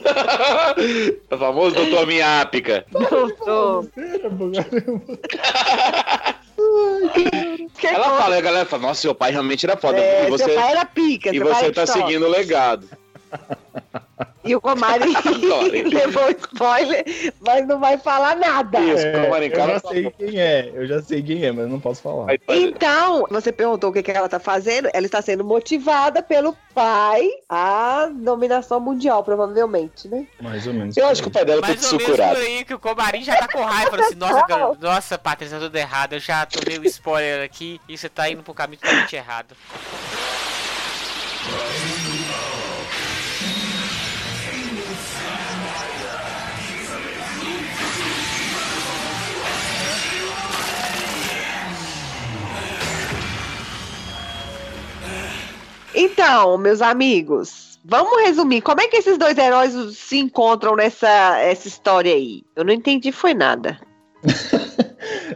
[1.30, 2.84] o famoso Doutor Minhápica.
[2.90, 3.88] Doutor.
[7.82, 9.98] Ela fala, a galera fala, nossa, seu pai realmente era foda.
[9.98, 12.88] É, e você, seu pai era pica, e você tá seguindo o legado.
[14.46, 15.12] E o Comari
[15.92, 17.04] levou spoiler,
[17.40, 18.78] mas não vai falar nada.
[18.78, 21.80] Isso, É, eu já sei quem é, eu já sei quem é, mas eu não
[21.80, 22.26] posso falar.
[22.48, 24.88] Então, você perguntou o que, que ela tá fazendo.
[24.92, 30.26] Ela está sendo motivada pelo pai à dominação mundial, provavelmente, né?
[30.40, 30.96] Mais ou menos.
[30.96, 32.38] Eu acho que o pai dela tá Mais ou menos por sucurado.
[32.38, 33.96] aí que o Comarim já tá com raiva.
[34.00, 36.12] Assim, nossa, cara, nossa, Patrícia, tá tudo errado.
[36.12, 39.56] Eu já tomei o spoiler aqui e você tá indo pro caminho totalmente errado.
[55.96, 58.60] Então, meus amigos, vamos resumir.
[58.60, 62.42] Como é que esses dois heróis se encontram nessa essa história aí?
[62.54, 63.78] Eu não entendi, foi nada.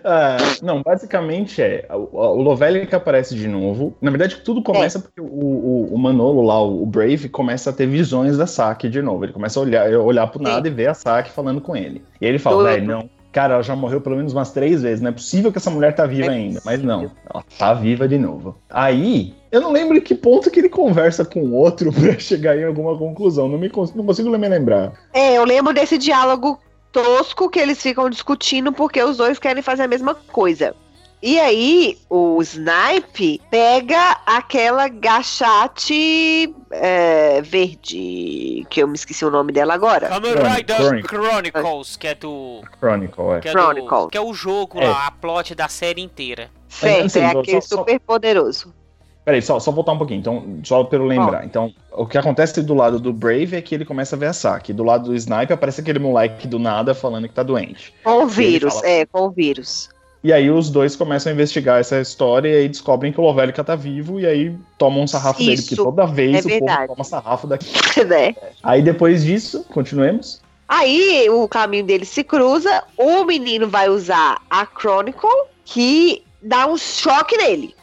[0.04, 1.86] Ah, não, basicamente é.
[1.90, 3.94] O, o Lovelli que aparece de novo.
[4.00, 5.00] Na verdade, tudo começa É.
[5.00, 9.02] porque o, o, o Manolo lá, o Brave, começa a ter visões da Saki de
[9.02, 9.24] novo.
[9.24, 12.02] Ele começa a olhar, olhar pro nada e ver a Saki falando com ele.
[12.20, 13.10] E ele fala, velho, não.
[13.32, 15.00] Cara, ela já morreu pelo menos umas três vezes.
[15.00, 16.60] Não é possível que essa mulher tá viva É ainda.
[16.64, 18.56] Mas não, ela tá viva de novo.
[18.68, 22.58] Aí, eu não lembro em que ponto que ele conversa com o outro pra chegar
[22.58, 23.48] em alguma conclusão.
[23.48, 24.92] Não, me, não consigo me lembrar.
[25.12, 26.58] É, eu lembro desse diálogo
[26.92, 30.74] tosco que eles ficam discutindo porque os dois querem fazer a mesma coisa.
[31.22, 39.52] E aí, o Snipe pega aquela gachate é, verde, que eu me esqueci o nome
[39.52, 40.08] dela agora.
[40.08, 41.08] Kamen Rider Chronic.
[41.08, 42.62] Chronicles, que é do.
[42.78, 43.40] Chronicle, é.
[43.40, 44.00] Que é, Chronicles.
[44.04, 44.88] do, que é o jogo É.
[44.88, 46.48] lá, a plot da série inteira.
[46.68, 48.74] Certo, assim, é só- aquele só- super poderoso.
[49.22, 51.44] Peraí, só, só voltar um pouquinho, então, só pra eu lembrar.
[51.44, 54.32] Então, o que acontece do lado do Brave é que ele começa a ver a
[54.32, 54.72] Saki.
[54.72, 57.92] Do lado do Snipe aparece aquele moleque do nada falando que tá doente.
[58.02, 59.90] Com o vírus, fala- é, com o vírus.
[60.22, 63.64] E aí os dois começam a investigar essa história e aí descobrem que o Lovélica
[63.64, 66.48] tá vivo e aí tomam um sarrafo dele, porque Isso, toda vez é o povo
[66.66, 66.86] verdade.
[66.88, 67.66] toma sarrafo daqui.
[68.04, 68.34] né?
[68.62, 70.42] Aí depois disso, continuemos.
[70.68, 75.28] Aí o caminho dele se cruza, o menino vai usar a Chronicle,
[75.64, 77.74] que dá um choque nele.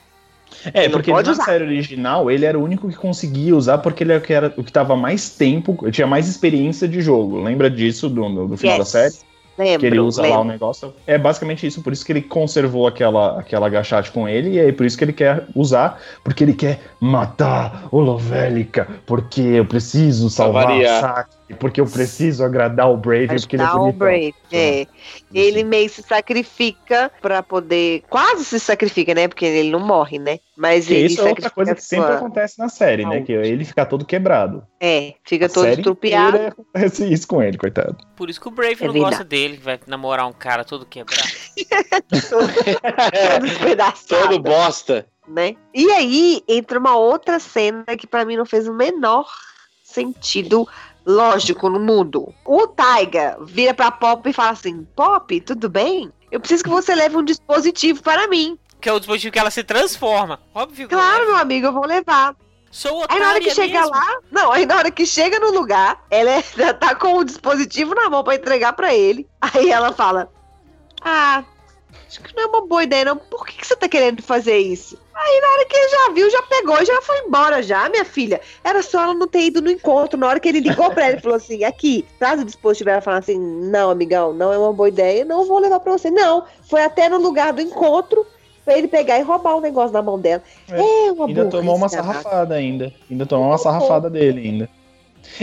[0.73, 1.43] É, Ele porque na usar.
[1.43, 4.53] série original ele era o único que conseguia usar porque ele era o que, era,
[4.57, 7.41] o que tava mais tempo, tinha mais experiência de jogo.
[7.41, 8.85] Lembra disso do, do final Yes.
[8.85, 9.15] da série?
[9.57, 10.51] Lembro, que ele usa lá o lembro.
[10.51, 10.93] negócio.
[11.05, 14.71] É basicamente isso, por isso que ele conservou aquela, aquela agachate com ele, e é
[14.71, 20.29] por isso que ele quer usar, porque ele quer matar o Lovélica, porque eu preciso
[20.29, 21.29] salvar a variar.
[21.47, 23.91] Saki, porque eu preciso agradar o Brave, porque ele é Ajudar o.
[23.93, 24.85] Brave, é.
[25.33, 28.03] Ele meio se sacrifica pra poder.
[28.09, 29.27] Quase se sacrifica, né?
[29.27, 30.39] Porque ele não morre, né?
[30.57, 33.21] Mas Que ele isso é outra coisa que sempre sua- acontece na série, né?
[33.21, 34.63] Que ele fica todo quebrado.
[34.79, 36.37] É, fica A todo série estrupiado.
[36.37, 37.95] acontece isso com ele, coitado.
[38.15, 41.21] Por isso que o Brave É não gosta dele, vai namorar um cara todo quebrado.
[42.29, 42.47] todo
[43.41, 44.27] despedaçado.
[44.29, 45.05] Todo bosta.
[45.27, 45.55] né?
[45.73, 49.27] E aí entra uma outra cena que pra mim não fez o menor
[49.83, 50.67] sentido
[51.07, 52.33] lógico no mundo.
[52.45, 56.11] O Taiga vira pra Pop e fala assim: Pop, tudo bem?
[56.29, 58.59] Eu preciso que você leve um dispositivo para mim.
[58.81, 60.39] Que é o dispositivo que ela se transforma.
[60.53, 62.35] Óbvio Claro, meu amigo, eu vou levar.
[62.69, 63.95] Sou Aí na hora que chega mesmo.
[63.95, 67.95] lá, não, aí na hora que chega no lugar, ela é- tá com o dispositivo
[67.95, 69.25] na mão pra entregar pra ele.
[69.41, 70.29] Aí ela fala:
[71.01, 71.43] Ah,
[72.07, 73.17] acho que não é uma boa ideia, não.
[73.17, 74.97] Por que, que você tá querendo fazer isso?
[75.13, 78.39] Aí na hora que ele já viu, já pegou, já foi embora, já, minha filha.
[78.63, 80.19] Era só ela não ter ido no encontro.
[80.19, 82.91] Na hora que ele ligou pra ele, falou assim: aqui, traz o dispositivo.
[82.91, 86.11] Ela falou assim: não, amigão, não é uma boa ideia, não vou levar pra você.
[86.11, 88.25] Não, foi até no lugar do encontro
[88.63, 90.43] pra ele pegar e roubar o negócio na mão dela.
[90.69, 92.93] É, É, uma Ainda tomou uma sarrafada ainda.
[93.09, 94.69] Ainda tomou uma sarrafada dele ainda.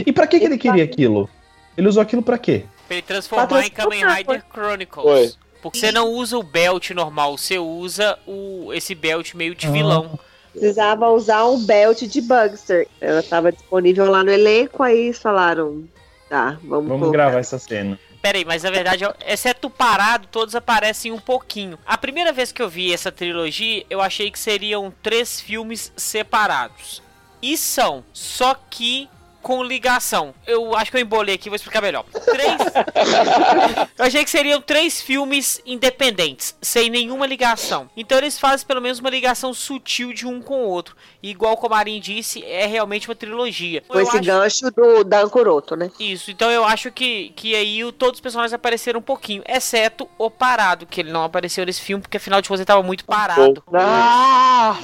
[0.05, 1.29] E pra que, que ele queria aquilo?
[1.77, 2.65] Ele usou aquilo pra quê?
[2.87, 5.03] Pra ele transformar Pra em Kamen Rider Chronicles.
[5.03, 5.44] Foi.
[5.65, 9.55] Porque você não usa o belt normal, você usa o, esse belt meio Ah.
[9.55, 10.19] de vilão.
[10.51, 12.87] precisava usar um belt de Bugster.
[13.01, 15.83] Ela estava disponível lá no elenco, aí falaram,
[16.29, 17.99] tá, vamos, Vamos gravar essa cena.
[18.21, 21.77] Pera aí, mas na verdade, exceto o parado, todos aparecem um pouquinho.
[21.85, 27.01] A primeira vez que eu vi essa trilogia, eu achei que seriam três filmes separados.
[27.41, 29.09] E são, só que
[29.45, 30.33] com ligação.
[30.47, 32.03] Eu acho que eu embolei aqui, vou explicar melhor.
[32.25, 32.57] Três.
[33.95, 37.87] eu achei que seriam três filmes independentes, sem nenhuma ligação.
[37.95, 40.95] Então eles fazem pelo menos uma ligação sutil de um com o outro.
[41.21, 43.81] E igual o Marin disse, é realmente uma trilogia.
[43.87, 45.91] Com Eu esse acho- gancho do Dan Kuroto, né?
[45.99, 50.09] isso, então eu acho que, que aí o- todos os personagens apareceram um pouquinho, exceto
[50.17, 53.05] o parado, que ele não apareceu nesse filme, porque afinal de contas ele tava muito
[53.05, 53.63] parado.
[53.71, 54.75] Ah!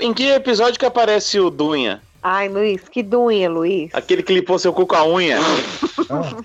[0.00, 2.02] Em que episódio que aparece o Dunha?
[2.22, 3.90] Ai, Luiz, que doinha, Luiz.
[3.94, 5.38] Aquele que limpou seu cu com a unha?
[6.10, 6.36] Ah,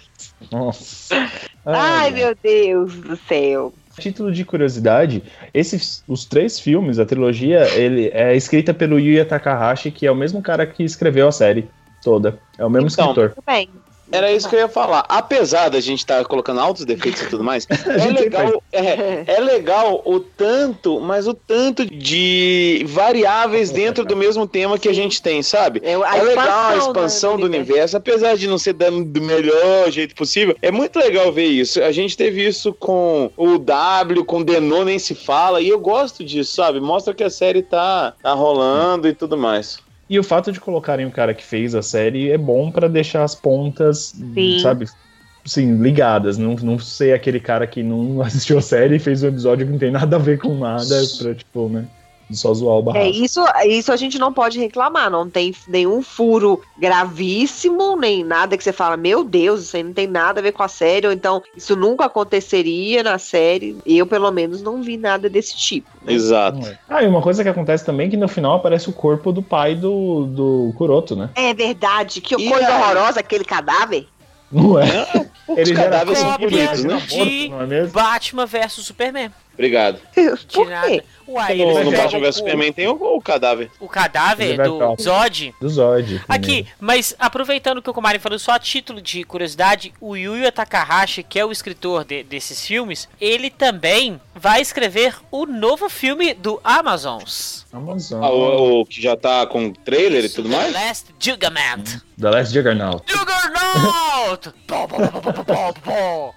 [0.52, 1.32] nossa.
[1.66, 3.74] Ai, meu Deus do céu.
[3.98, 9.92] Título de curiosidade, esses, os três filmes, a trilogia, ele é escrita pelo Yuya Takahashi,
[9.92, 11.68] que é o mesmo cara que escreveu a série
[12.04, 12.40] toda.
[12.58, 13.30] É o mesmo Então, escritor.
[13.30, 13.70] Tudo bem.
[14.14, 15.04] Era isso que eu ia falar.
[15.10, 20.04] Apesar da gente estar colocando altos defeitos e tudo mais, é legal, é, é legal
[20.06, 25.42] o tanto, mas o tanto de variáveis dentro do mesmo tema que a gente tem,
[25.42, 25.82] sabe?
[25.84, 27.98] É, é legal a expansão, né, do universo.
[27.98, 30.56] apesar de não ser dando do melhor jeito possível.
[30.62, 31.82] É muito legal ver isso.
[31.82, 35.80] A gente teve isso com o W, com o Denô, nem se fala, e eu
[35.80, 36.80] gosto disso, sabe?
[36.80, 39.83] Mostra que a série tá, tá rolando e tudo mais.
[40.14, 43.24] E o fato de colocarem o cara que fez a série é bom pra deixar
[43.24, 44.60] as pontas, Sim.
[44.60, 44.86] sabe?
[45.44, 46.38] Sim, ligadas.
[46.38, 49.72] Não, não ser aquele cara que não assistiu a série e fez um episódio que
[49.72, 51.88] não tem nada a ver com nada pra, tipo, né?
[52.34, 53.06] Só zoar o É, barraco.
[53.08, 58.64] isso, isso a gente não pode reclamar, não tem nenhum furo gravíssimo, nem nada que
[58.64, 61.14] você fala, meu Deus, isso aí não tem nada a ver com a série, ou
[61.14, 63.78] então isso nunca aconteceria na série.
[63.86, 65.90] Eu, pelo menos, não vi nada desse tipo.
[66.08, 66.60] Exato.
[66.60, 66.80] Não é.
[66.90, 69.42] Ah, e uma coisa que acontece também é que no final aparece o corpo do
[69.42, 71.30] pai do, do Kuroto, né?
[71.36, 72.82] É verdade, que E coisa aí?
[72.82, 74.08] horrorosa aquele cadáver.
[74.52, 74.86] Não é?
[75.48, 76.98] Os Ele já era cadáveres são cópia bonitos, né?
[77.08, 77.88] de não é?
[77.88, 79.32] Batman vs Superman.
[79.54, 80.00] Obrigado.
[80.54, 81.04] Por quê?
[81.26, 83.72] Uai, No, eles no Batman vs o- Superman tem o, o cadáver.
[83.80, 85.56] O cadáver Ele do pra- Zod.
[85.62, 86.22] Do Zod.
[86.28, 91.24] Aqui, mas aproveitando que o Kumari falou só a título de curiosidade, o Yuya Takahashi,
[91.24, 96.60] que é o escritor de- desses filmes, ele também vai escrever o novo filme do
[96.64, 97.66] Amazons.
[97.72, 98.22] Amazon.
[98.24, 100.74] Ah, o, o que já tá com trailer e tudo The mais?
[100.74, 102.02] Last Juggernaut.
[102.20, 103.04] The Last Juggernaut.
[103.10, 104.50] Juggernaut!
[104.68, 106.36] Pó, pó, pó, pó, pó, pó,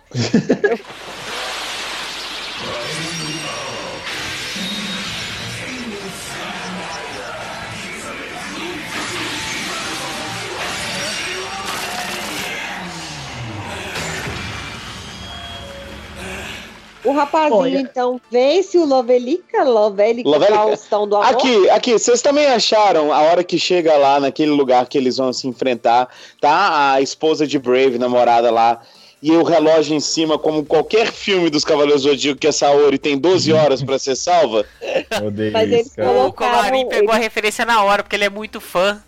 [17.07, 20.59] O rapazinho, e- então, vence o Lovelica, Lovelica, Lovelica.
[20.59, 21.29] Faustão do amor.
[21.29, 25.33] Aqui, aqui, vocês também acharam a hora que chega lá naquele lugar que eles vão
[25.33, 26.09] se enfrentar,
[26.41, 26.93] tá?
[26.95, 28.81] A esposa de Brave, namorada lá,
[29.27, 32.97] e o relógio em cima, como qualquer filme dos Cavaleiros do Zodíaco, que a Saori
[32.97, 34.65] tem 12 horas pra ser salva.
[35.53, 36.27] Mas eles isso, cara.
[36.27, 39.03] O Comarim pegou a referência na hora, porque ele é muito fã.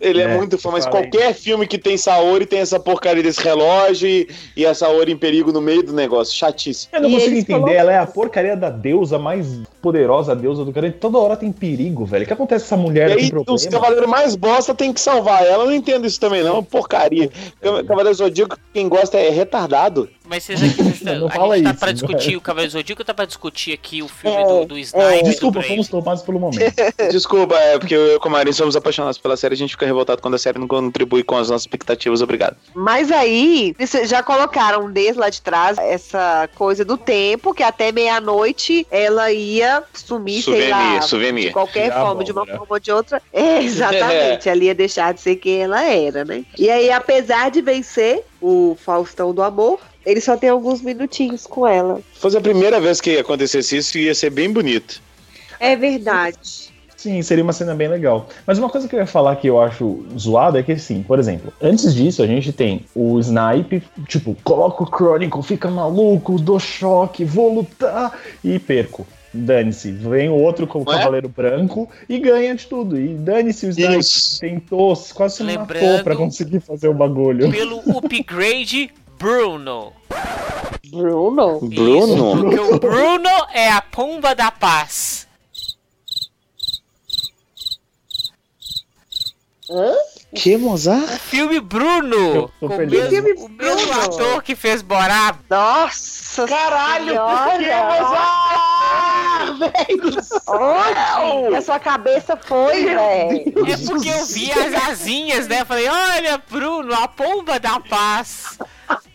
[0.00, 3.42] Ele é, É, muito fã, mas qualquer filme que tem Saori tem essa porcaria desse
[3.42, 6.34] relógio e, e a Saori em perigo no meio do negócio.
[6.34, 6.88] Chatice.
[6.90, 10.72] Eu não E consigo entender, ela é a porcaria da deusa mais poderosa, deusa do
[10.72, 10.90] cara.
[10.90, 12.24] Toda hora tem perigo, velho.
[12.24, 13.10] O que acontece com essa mulher?
[13.10, 15.64] E aí, os cavaleiros mais bosta tem que salvar ela.
[15.64, 16.64] Eu não entendo isso também, não.
[16.64, 17.30] Porcaria.
[17.86, 20.08] Cavaleiro Zodíaco, quem gosta é retardado retardado.
[20.30, 22.36] Mas vocês aqui, Não a fala gente tá isso, pra não discutir é?
[22.36, 25.22] o Cavaleiro Zodíaco ou tá pra discutir aqui o filme É, do, do Sniper e
[25.24, 25.68] do Desculpa, Brave?
[25.68, 26.72] fomos tomados pelo momento.
[27.10, 29.54] Desculpa, é porque eu e o Comarim somos apaixonados pela série.
[29.54, 32.22] A gente fica revoltado quando a série não contribui com as nossas expectativas.
[32.22, 32.56] Obrigado.
[32.72, 38.86] Mas aí, já colocaram desde lá de trás essa coisa do tempo, que até meia-noite
[38.88, 43.20] ela ia sumir, sei lá, Souvenir, de qualquer forma, de uma forma ou de outra.
[43.32, 44.48] É, exatamente.
[44.48, 46.44] Ela ia deixar de ser quem ela era, né?
[46.56, 51.66] E aí, apesar de vencer o Faustão do Amor, ele só tem alguns minutinhos com
[51.66, 52.00] ela.
[52.14, 55.00] Se fosse a primeira vez que acontecesse isso, ia ser bem bonito.
[55.58, 56.70] É verdade.
[56.96, 58.28] Sim, seria uma cena bem legal.
[58.46, 61.18] Mas uma coisa que eu ia falar que eu acho zoado é que, assim, por
[61.18, 66.60] exemplo, antes disso a gente tem o Snipe, tipo, coloca o Chronicle, fica maluco, dou
[66.60, 69.06] choque, vou lutar e perco.
[69.32, 69.92] Dane-se.
[69.92, 70.98] Vem o outro com o é?
[70.98, 73.00] Cavaleiro Branco e ganha de tudo.
[73.00, 74.04] E dane-se o Snipe.
[74.40, 77.50] Tentou, quase se matou Lembrando- pra conseguir fazer o bagulho.
[77.50, 79.92] Pelo upgrade Bruno.
[80.90, 81.60] Bruno?
[81.60, 82.14] Bruno?
[82.14, 85.28] Isso, porque o Bruno é a pomba da paz.
[89.70, 89.92] Hã?
[90.34, 91.18] Que, Mozart?
[91.18, 92.16] Filme Bruno!
[92.16, 95.36] Eu tô Com o mesmo, Filme o mesmo ator que fez Borá.
[95.50, 97.58] Nossa Caralho, senhora!
[97.58, 98.70] que Mozart?
[99.60, 103.70] Velho do Onde a sua cabeça foi, velho?
[103.70, 105.64] É porque eu vi as asinhas, né?
[105.64, 108.58] Falei, olha, Bruno, a pomba da paz.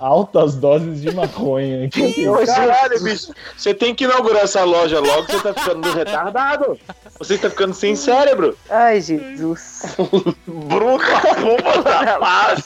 [0.00, 1.88] Altas doses de maconha.
[2.46, 3.32] Caralho, bicho.
[3.56, 6.78] Você tem que inaugurar essa loja logo, você tá ficando retardado.
[7.18, 8.56] Você tá ficando sem cérebro.
[8.70, 9.94] Ai, Jesus.
[10.48, 12.62] Bruno, a pomba da paz.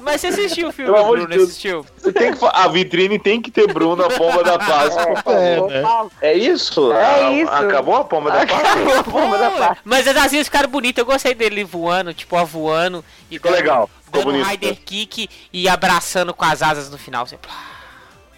[0.00, 1.28] Mas você assistiu o filme, Pelo de Bruno?
[1.28, 1.42] Deus.
[1.50, 1.84] Assistiu?
[1.98, 5.70] Você tem que A vitrine tem que ter Bruno, a pomba da paz, por favor.
[5.70, 5.82] né?
[6.22, 6.90] É isso?
[6.92, 7.52] É Ah, isso.
[7.52, 9.78] Acabou a pomba da paz?
[9.84, 11.02] Mas as asinhas ficaram bonitas.
[11.02, 13.04] Eu gostei dele voando, tipo, ó, voando.
[13.30, 17.24] E Ficou legal, ficou Dando um rider kick e abraçando com as asas no final.
[17.24, 17.36] assim.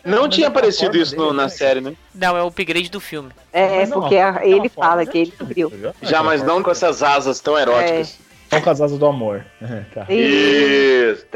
[0.05, 1.49] Não tinha a aparecido isso no- é na legal.
[1.51, 1.95] série, né?
[2.15, 3.31] Não, é o upgrade do filme.
[3.53, 7.03] É, não, porque não, ele não, fala que ele não, Já, mas não com essas
[7.03, 8.19] asas tão eróticas.
[8.49, 9.45] São com as asas do amor.
[9.95, 10.07] tá.
[10.13, 11.27] Isso.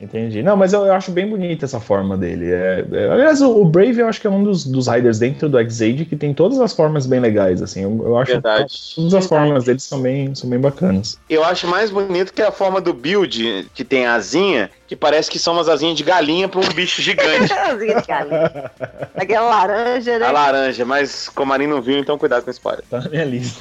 [0.00, 0.42] Entendi.
[0.44, 2.52] Não, mas eu, eu acho bem bonita essa forma dele.
[2.52, 5.48] É, é- aliás, o, o Brave eu acho que é um dos, dos Riders dentro
[5.48, 7.82] do X-Age que tem todas as formas bem legais, assim.
[7.82, 8.72] Eu, eu acho Verdade.
[8.72, 11.18] que todas as formas deles são bem, são bem bacanas.
[11.28, 15.38] Eu acho mais bonito que a forma do build, que tem asinha, que parece que
[15.38, 17.52] são umas asinhas de galinha pra um bicho gigante.
[17.58, 18.70] Asinha de galinha.
[19.16, 20.26] Aquela laranja, né?
[20.26, 22.84] A laranja, mas o Comarim não viu, então cuidado com o spoiler.
[22.88, 23.60] Tá na minha lista.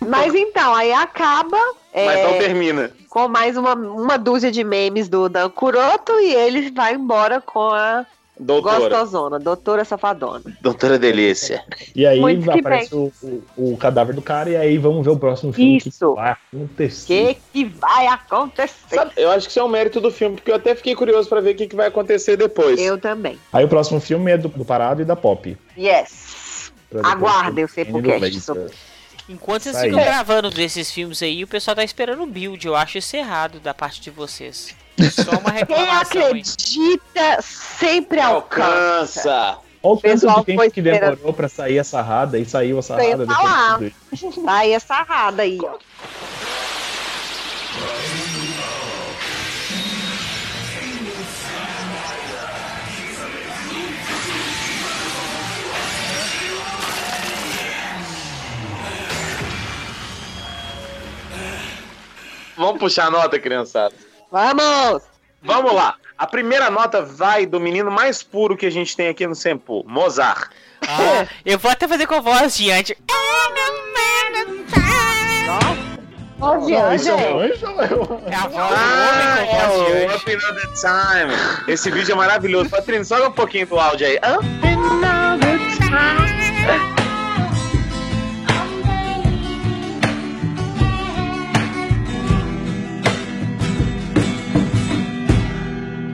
[0.00, 1.56] Mas então, aí acaba
[1.92, 2.90] é, Mas não termina.
[3.08, 7.68] com mais uma, uma dúzia de memes do Dan Kuroto e ele vai embora com
[7.70, 8.06] a
[8.40, 8.78] Doutora.
[8.88, 10.42] gostosona, doutora safadona.
[10.62, 11.62] Doutora Delícia.
[11.94, 15.18] E aí Muito aparece o, o, o cadáver do cara, e aí vamos ver o
[15.18, 15.76] próximo filme.
[15.76, 15.90] Isso.
[15.90, 17.06] Que vai O acontecer.
[17.34, 18.94] que que vai acontecer?
[18.96, 21.28] Sabe, eu acho que isso é um mérito do filme, porque eu até fiquei curioso
[21.28, 22.80] pra ver o que, que vai acontecer depois.
[22.80, 23.38] Eu também.
[23.52, 25.56] Aí o próximo filme é do, do Parado e da Pop.
[25.78, 26.72] Yes.
[27.04, 28.70] Aguardem o Sepulcast sobre-
[29.28, 29.90] Enquanto vocês aí.
[29.90, 32.66] ficam gravando desses filmes aí, o pessoal tá esperando o build.
[32.66, 34.74] Eu acho isso errado da parte de vocês.
[35.10, 36.28] Só uma Quem reclamação aí.
[36.28, 39.30] acredita sempre alcança.
[39.32, 39.58] Alcança!
[39.84, 41.16] Olha o tanto pessoal de tempo foi que esperando.
[41.16, 43.84] demorou pra sair a sarrada e saiu a sarrada ia depois de tudo
[44.30, 44.42] isso.
[44.44, 45.76] Tá aí essa rada aí, ó.
[62.62, 63.92] Vamos puxar a nota, criançada.
[64.30, 65.02] Vamos!
[65.42, 65.96] Vamos lá.
[66.16, 69.84] A primeira nota vai do menino mais puro que a gente tem aqui no Sempo,
[69.84, 70.48] Mozart.
[70.80, 72.94] Ah, eu vou até fazer com a voz de anjo,
[76.94, 77.80] isso é um
[78.28, 78.34] é.
[78.34, 80.16] a voz Ah, do homem com é anjo.
[80.16, 81.64] Up Another Time.
[81.66, 82.70] Esse vídeo é maravilhoso.
[82.70, 84.16] Patrícia, sobe um pouquinho do áudio aí.
[84.18, 86.31] Up Another Time.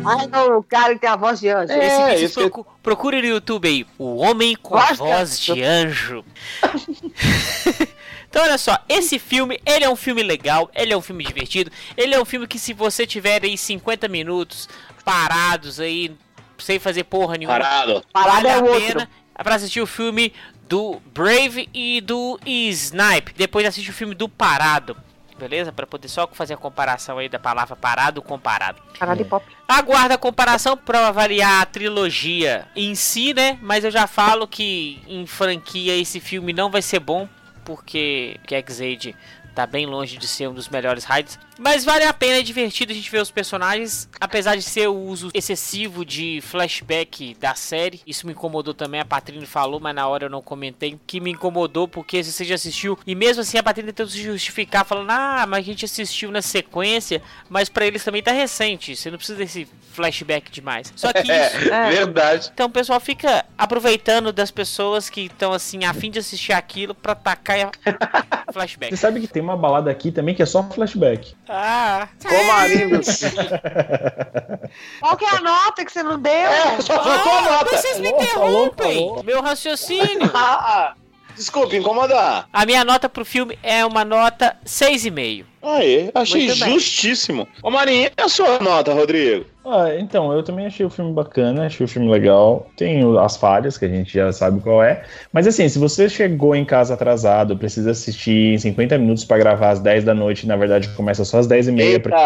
[0.09, 1.73] Ai, não, o cara que tem a voz de anjo.
[1.73, 4.97] É, Esse vídeo, isso que- procu- procure no YouTube aí, o homem com Voz de
[4.97, 6.25] voz de anjo.
[8.29, 11.71] então olha só, esse filme, ele é um filme legal, ele é um filme divertido,
[11.97, 14.69] ele é um filme que se você tiver aí 50 minutos
[15.05, 16.15] parados aí,
[16.59, 18.05] sem fazer porra nenhuma, Parado.
[18.13, 18.81] Parado vale é a o outro.
[18.81, 19.11] pena
[19.43, 20.33] pra assistir o filme
[20.69, 23.33] do Brave e do Snipe.
[23.37, 24.97] Depois assiste o filme do Parado.
[25.39, 25.73] Beleza?
[25.73, 28.83] Pra poder só fazer a comparação aí da palavra parado com parado.
[29.21, 29.47] E pop.
[29.69, 33.59] Aguarda a comparação pra avaliar a trilogia em si, né?
[33.63, 37.29] Mas eu já falo que em franquia esse filme não vai ser bom,
[37.65, 39.15] porque que X-Aid
[39.55, 41.39] tá bem longe de ser um dos melhores raids.
[41.59, 44.95] Mas vale a pena, é divertido a gente ver os personagens, apesar de ser o
[44.95, 48.01] uso excessivo de flashback da série.
[48.07, 50.99] Isso me incomodou também, a Patrine falou, mas na hora eu não comentei.
[51.07, 54.23] Que me incomodou, porque se você já assistiu, e mesmo assim a Patrine tentou se
[54.23, 58.95] justificar, falando, ah, mas a gente assistiu na sequência, mas pra eles também tá recente,
[58.95, 60.93] você não precisa desse flashback demais.
[60.95, 62.51] Só que isso É, verdade.
[62.55, 66.95] então o pessoal fica aproveitando das pessoas que estão assim, a fim de assistir aquilo
[66.95, 67.71] pra tacar
[68.53, 68.91] flashback.
[68.93, 71.35] Você sabe que tem uma balada aqui também que é só flashback.
[71.49, 73.21] Ah, Comarindos.
[75.01, 76.33] Qual que é a nota que você não deu?
[76.33, 77.77] É, só faltou a ah nota.
[77.77, 79.23] vocês me Falou, falou, interrompem falou.
[79.25, 80.31] meu raciocínio.
[80.35, 80.95] Ah,
[81.39, 82.49] desculpe incomodar.
[82.53, 85.45] A minha nota pro filme é uma nota 6,5.
[85.63, 86.75] Aê, achei Muito bem.
[86.75, 87.49] justíssimo.
[87.63, 89.45] Ô Marinho, e a sua nota, Rodrigo?
[89.67, 92.71] Ah, então, eu também achei o filme bacana, achei o filme legal.
[92.77, 95.03] Tem as falhas, que a gente já sabe qual é.
[95.33, 99.71] Mas assim, se você chegou em casa atrasado, precisa assistir em 50 minutos pra gravar
[99.71, 101.89] às 10 da noite, e na verdade começa só às 10 e meia.
[101.95, 102.17] Eita, porque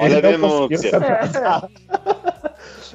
[0.00, 0.90] olha a denúncia.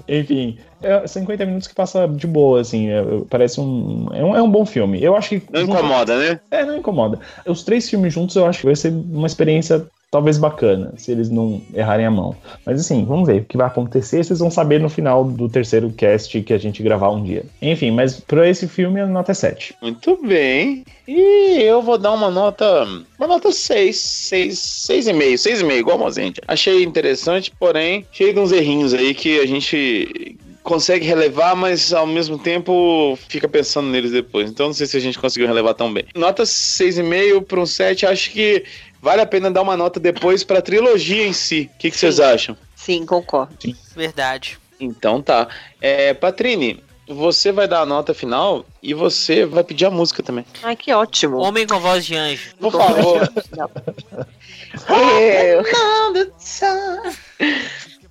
[0.08, 4.36] Enfim, é 50 minutos que passa de boa, assim, é- parece um é, um.
[4.36, 5.02] é um bom filme.
[5.02, 5.44] Eu acho que.
[5.52, 6.40] Não incomoda, né?
[6.52, 7.20] É, não incomoda.
[7.46, 9.86] Os três filmes juntos eu acho que vai ser uma experiência
[10.16, 12.34] talvez bacana, se eles não errarem a mão.
[12.66, 14.24] Mas assim, vamos ver o que vai acontecer.
[14.24, 17.44] Vocês vão saber no final do terceiro cast que a gente gravar um dia.
[17.62, 19.76] Enfim, mas pra esse filme a nota é 7.
[19.82, 20.86] Muito bem.
[21.06, 22.88] E eu vou dar uma nota.
[23.20, 23.98] Uma nota 6.
[23.98, 25.34] 6, 6,5.
[25.34, 26.40] 6,5, igual a Mozente.
[26.48, 32.08] Achei interessante, porém, cheio de uns errinhos aí que a gente consegue relevar, mas ao
[32.08, 34.50] mesmo tempo fica pensando neles depois.
[34.50, 36.06] Então não sei se a gente conseguiu relevar tão bem.
[36.16, 38.64] Nota 6,5 para um 7, acho que
[39.06, 41.70] vale a pena dar uma nota depois pra trilogia em si.
[41.76, 42.58] O que, que vocês acham?
[42.76, 43.56] Sim, concordo.
[43.96, 44.58] Verdade.
[44.80, 45.48] Então tá.
[45.80, 50.44] É, Patrine, você vai dar a nota final e você vai pedir a música também.
[50.64, 51.38] Ai, que ótimo.
[51.38, 52.56] Homem com voz de anjo.
[52.60, 53.22] Por favor.
[55.22, 55.64] Eu.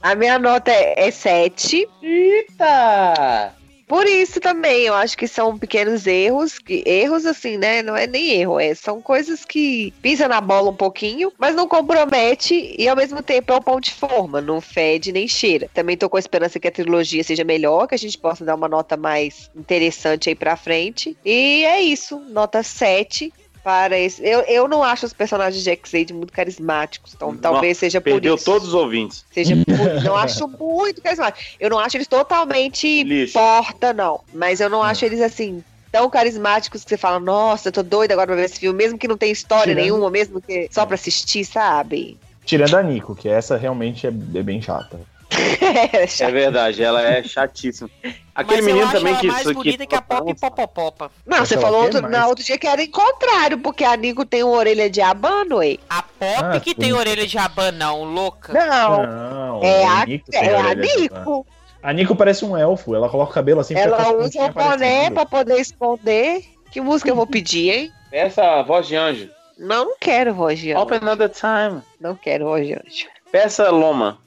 [0.00, 1.88] A minha nota é, é 7.
[2.00, 3.52] Eita!
[3.86, 7.82] Por isso também, eu acho que são pequenos erros, que erros assim, né?
[7.82, 11.68] Não é nem erro, é, são coisas que pisa na bola um pouquinho, mas não
[11.68, 15.68] compromete e ao mesmo tempo é o pão de forma, não fede nem cheira.
[15.74, 18.54] Também tô com a esperança que a trilogia seja melhor, que a gente possa dar
[18.54, 21.16] uma nota mais interessante aí pra frente.
[21.24, 23.32] E é isso, nota 7
[23.64, 24.22] para esse.
[24.22, 28.34] Eu, eu não acho os personagens de X-Aid muito carismáticos, então talvez seja por Perdeu
[28.34, 28.44] isso.
[28.44, 29.24] todos os ouvintes.
[29.32, 31.42] Seja por, não acho muito carismático.
[31.58, 33.32] Eu não acho eles totalmente Lixo.
[33.32, 34.20] porta, não.
[34.34, 38.12] Mas eu não acho eles assim tão carismáticos que você fala, nossa, eu tô doida
[38.14, 40.84] agora pra ver esse filme, mesmo que não tenha história Tirando- nenhuma, mesmo que só
[40.84, 42.18] pra assistir, sabe?
[42.44, 45.00] Tirando a Nico, que essa realmente é, é bem chata.
[46.20, 47.90] É verdade, ela é chatíssima.
[48.34, 49.26] Aquele Mas menino também ela que.
[49.26, 51.10] mais bonita que a Pop Popopopa.
[51.26, 54.24] Não, Essa você falou outro, na outro dia que era em contrário, porque a Nico
[54.24, 55.76] tem uma orelha de abano, ué.
[55.88, 56.96] A Pop Ah, que tem sim.
[56.96, 58.52] orelha de abanão, louca.
[58.52, 61.46] Não, Não, é a, Nico tem é a de- Nico.
[61.82, 63.74] A Nico parece um elfo, ela coloca o cabelo assim.
[63.76, 66.42] Ela usa o boné pra poder esconder.
[66.70, 67.92] Que música eu vou pedir, hein?
[68.10, 69.28] Peça voz de anjo.
[69.56, 70.80] Não, não quero, Rogiano.
[70.80, 71.80] Open another time.
[72.00, 72.82] Não quero, Rogiano.
[73.30, 74.18] Peça Loma.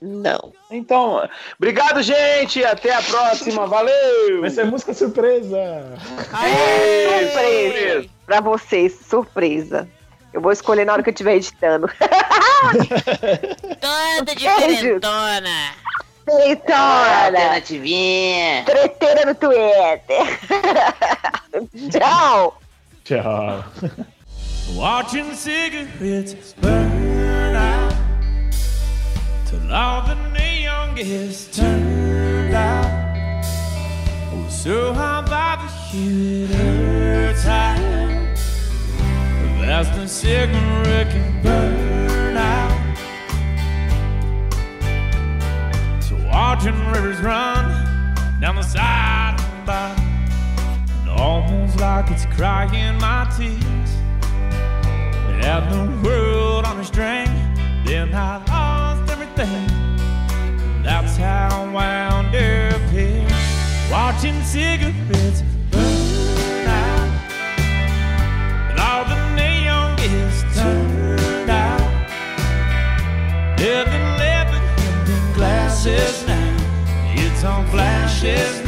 [0.00, 0.52] Não.
[0.70, 1.28] Então,
[1.58, 2.64] obrigado, gente.
[2.64, 3.66] Até a próxima.
[3.66, 4.40] Valeu!
[4.40, 5.58] Vai ser música surpresa!
[6.32, 8.08] Aê, Surpresa.
[8.26, 9.88] Pra vocês, surpresa.
[10.32, 11.90] Eu vou escolher na hora que eu estiver editando.
[13.80, 15.72] Toda diferentona.
[16.46, 16.76] Então,
[17.24, 18.64] Alternativinha.
[18.64, 20.38] treteira no Twitter.
[21.90, 22.60] Tchau.
[23.04, 23.64] Tchau.
[24.76, 27.92] Watching cigarettes burn out
[29.50, 33.44] till all the neon gets turned out.
[34.32, 37.74] Oh, so about the heat hurts high?
[39.60, 42.96] That's the cigarette can burn out.
[46.00, 50.02] So watching rivers run down the side of the body,
[51.00, 53.90] and almost like it's crying my tears.
[55.44, 57.26] Have the world on a string,
[57.84, 58.49] then I
[59.40, 60.82] nothing.
[60.82, 63.26] That's how I wound up here,
[63.90, 67.08] watching cigarettes burn out.
[68.70, 71.80] And all the neon is turned out.
[73.58, 74.66] Living, living,
[75.06, 76.56] the glasses now,
[77.14, 78.59] it's on flashes.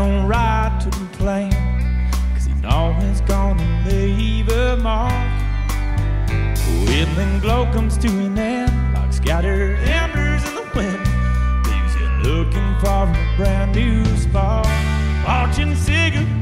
[0.00, 1.52] no right to complain,
[2.32, 5.12] cause he's always gonna leave a mark.
[6.86, 11.04] Whittling glow comes to an end, like scattered embers in the wind,
[11.66, 14.66] leaves you looking for a brand new spark.
[15.26, 16.39] Watching cigarettes.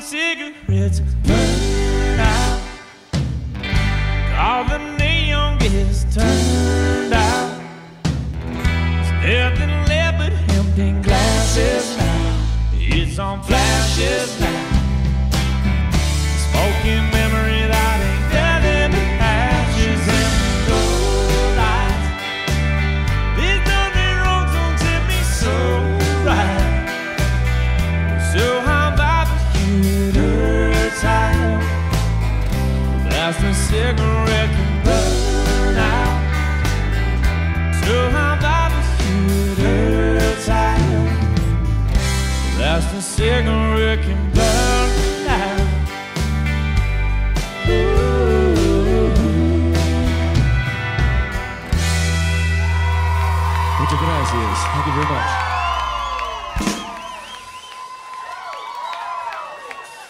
[0.00, 1.00] cigarettes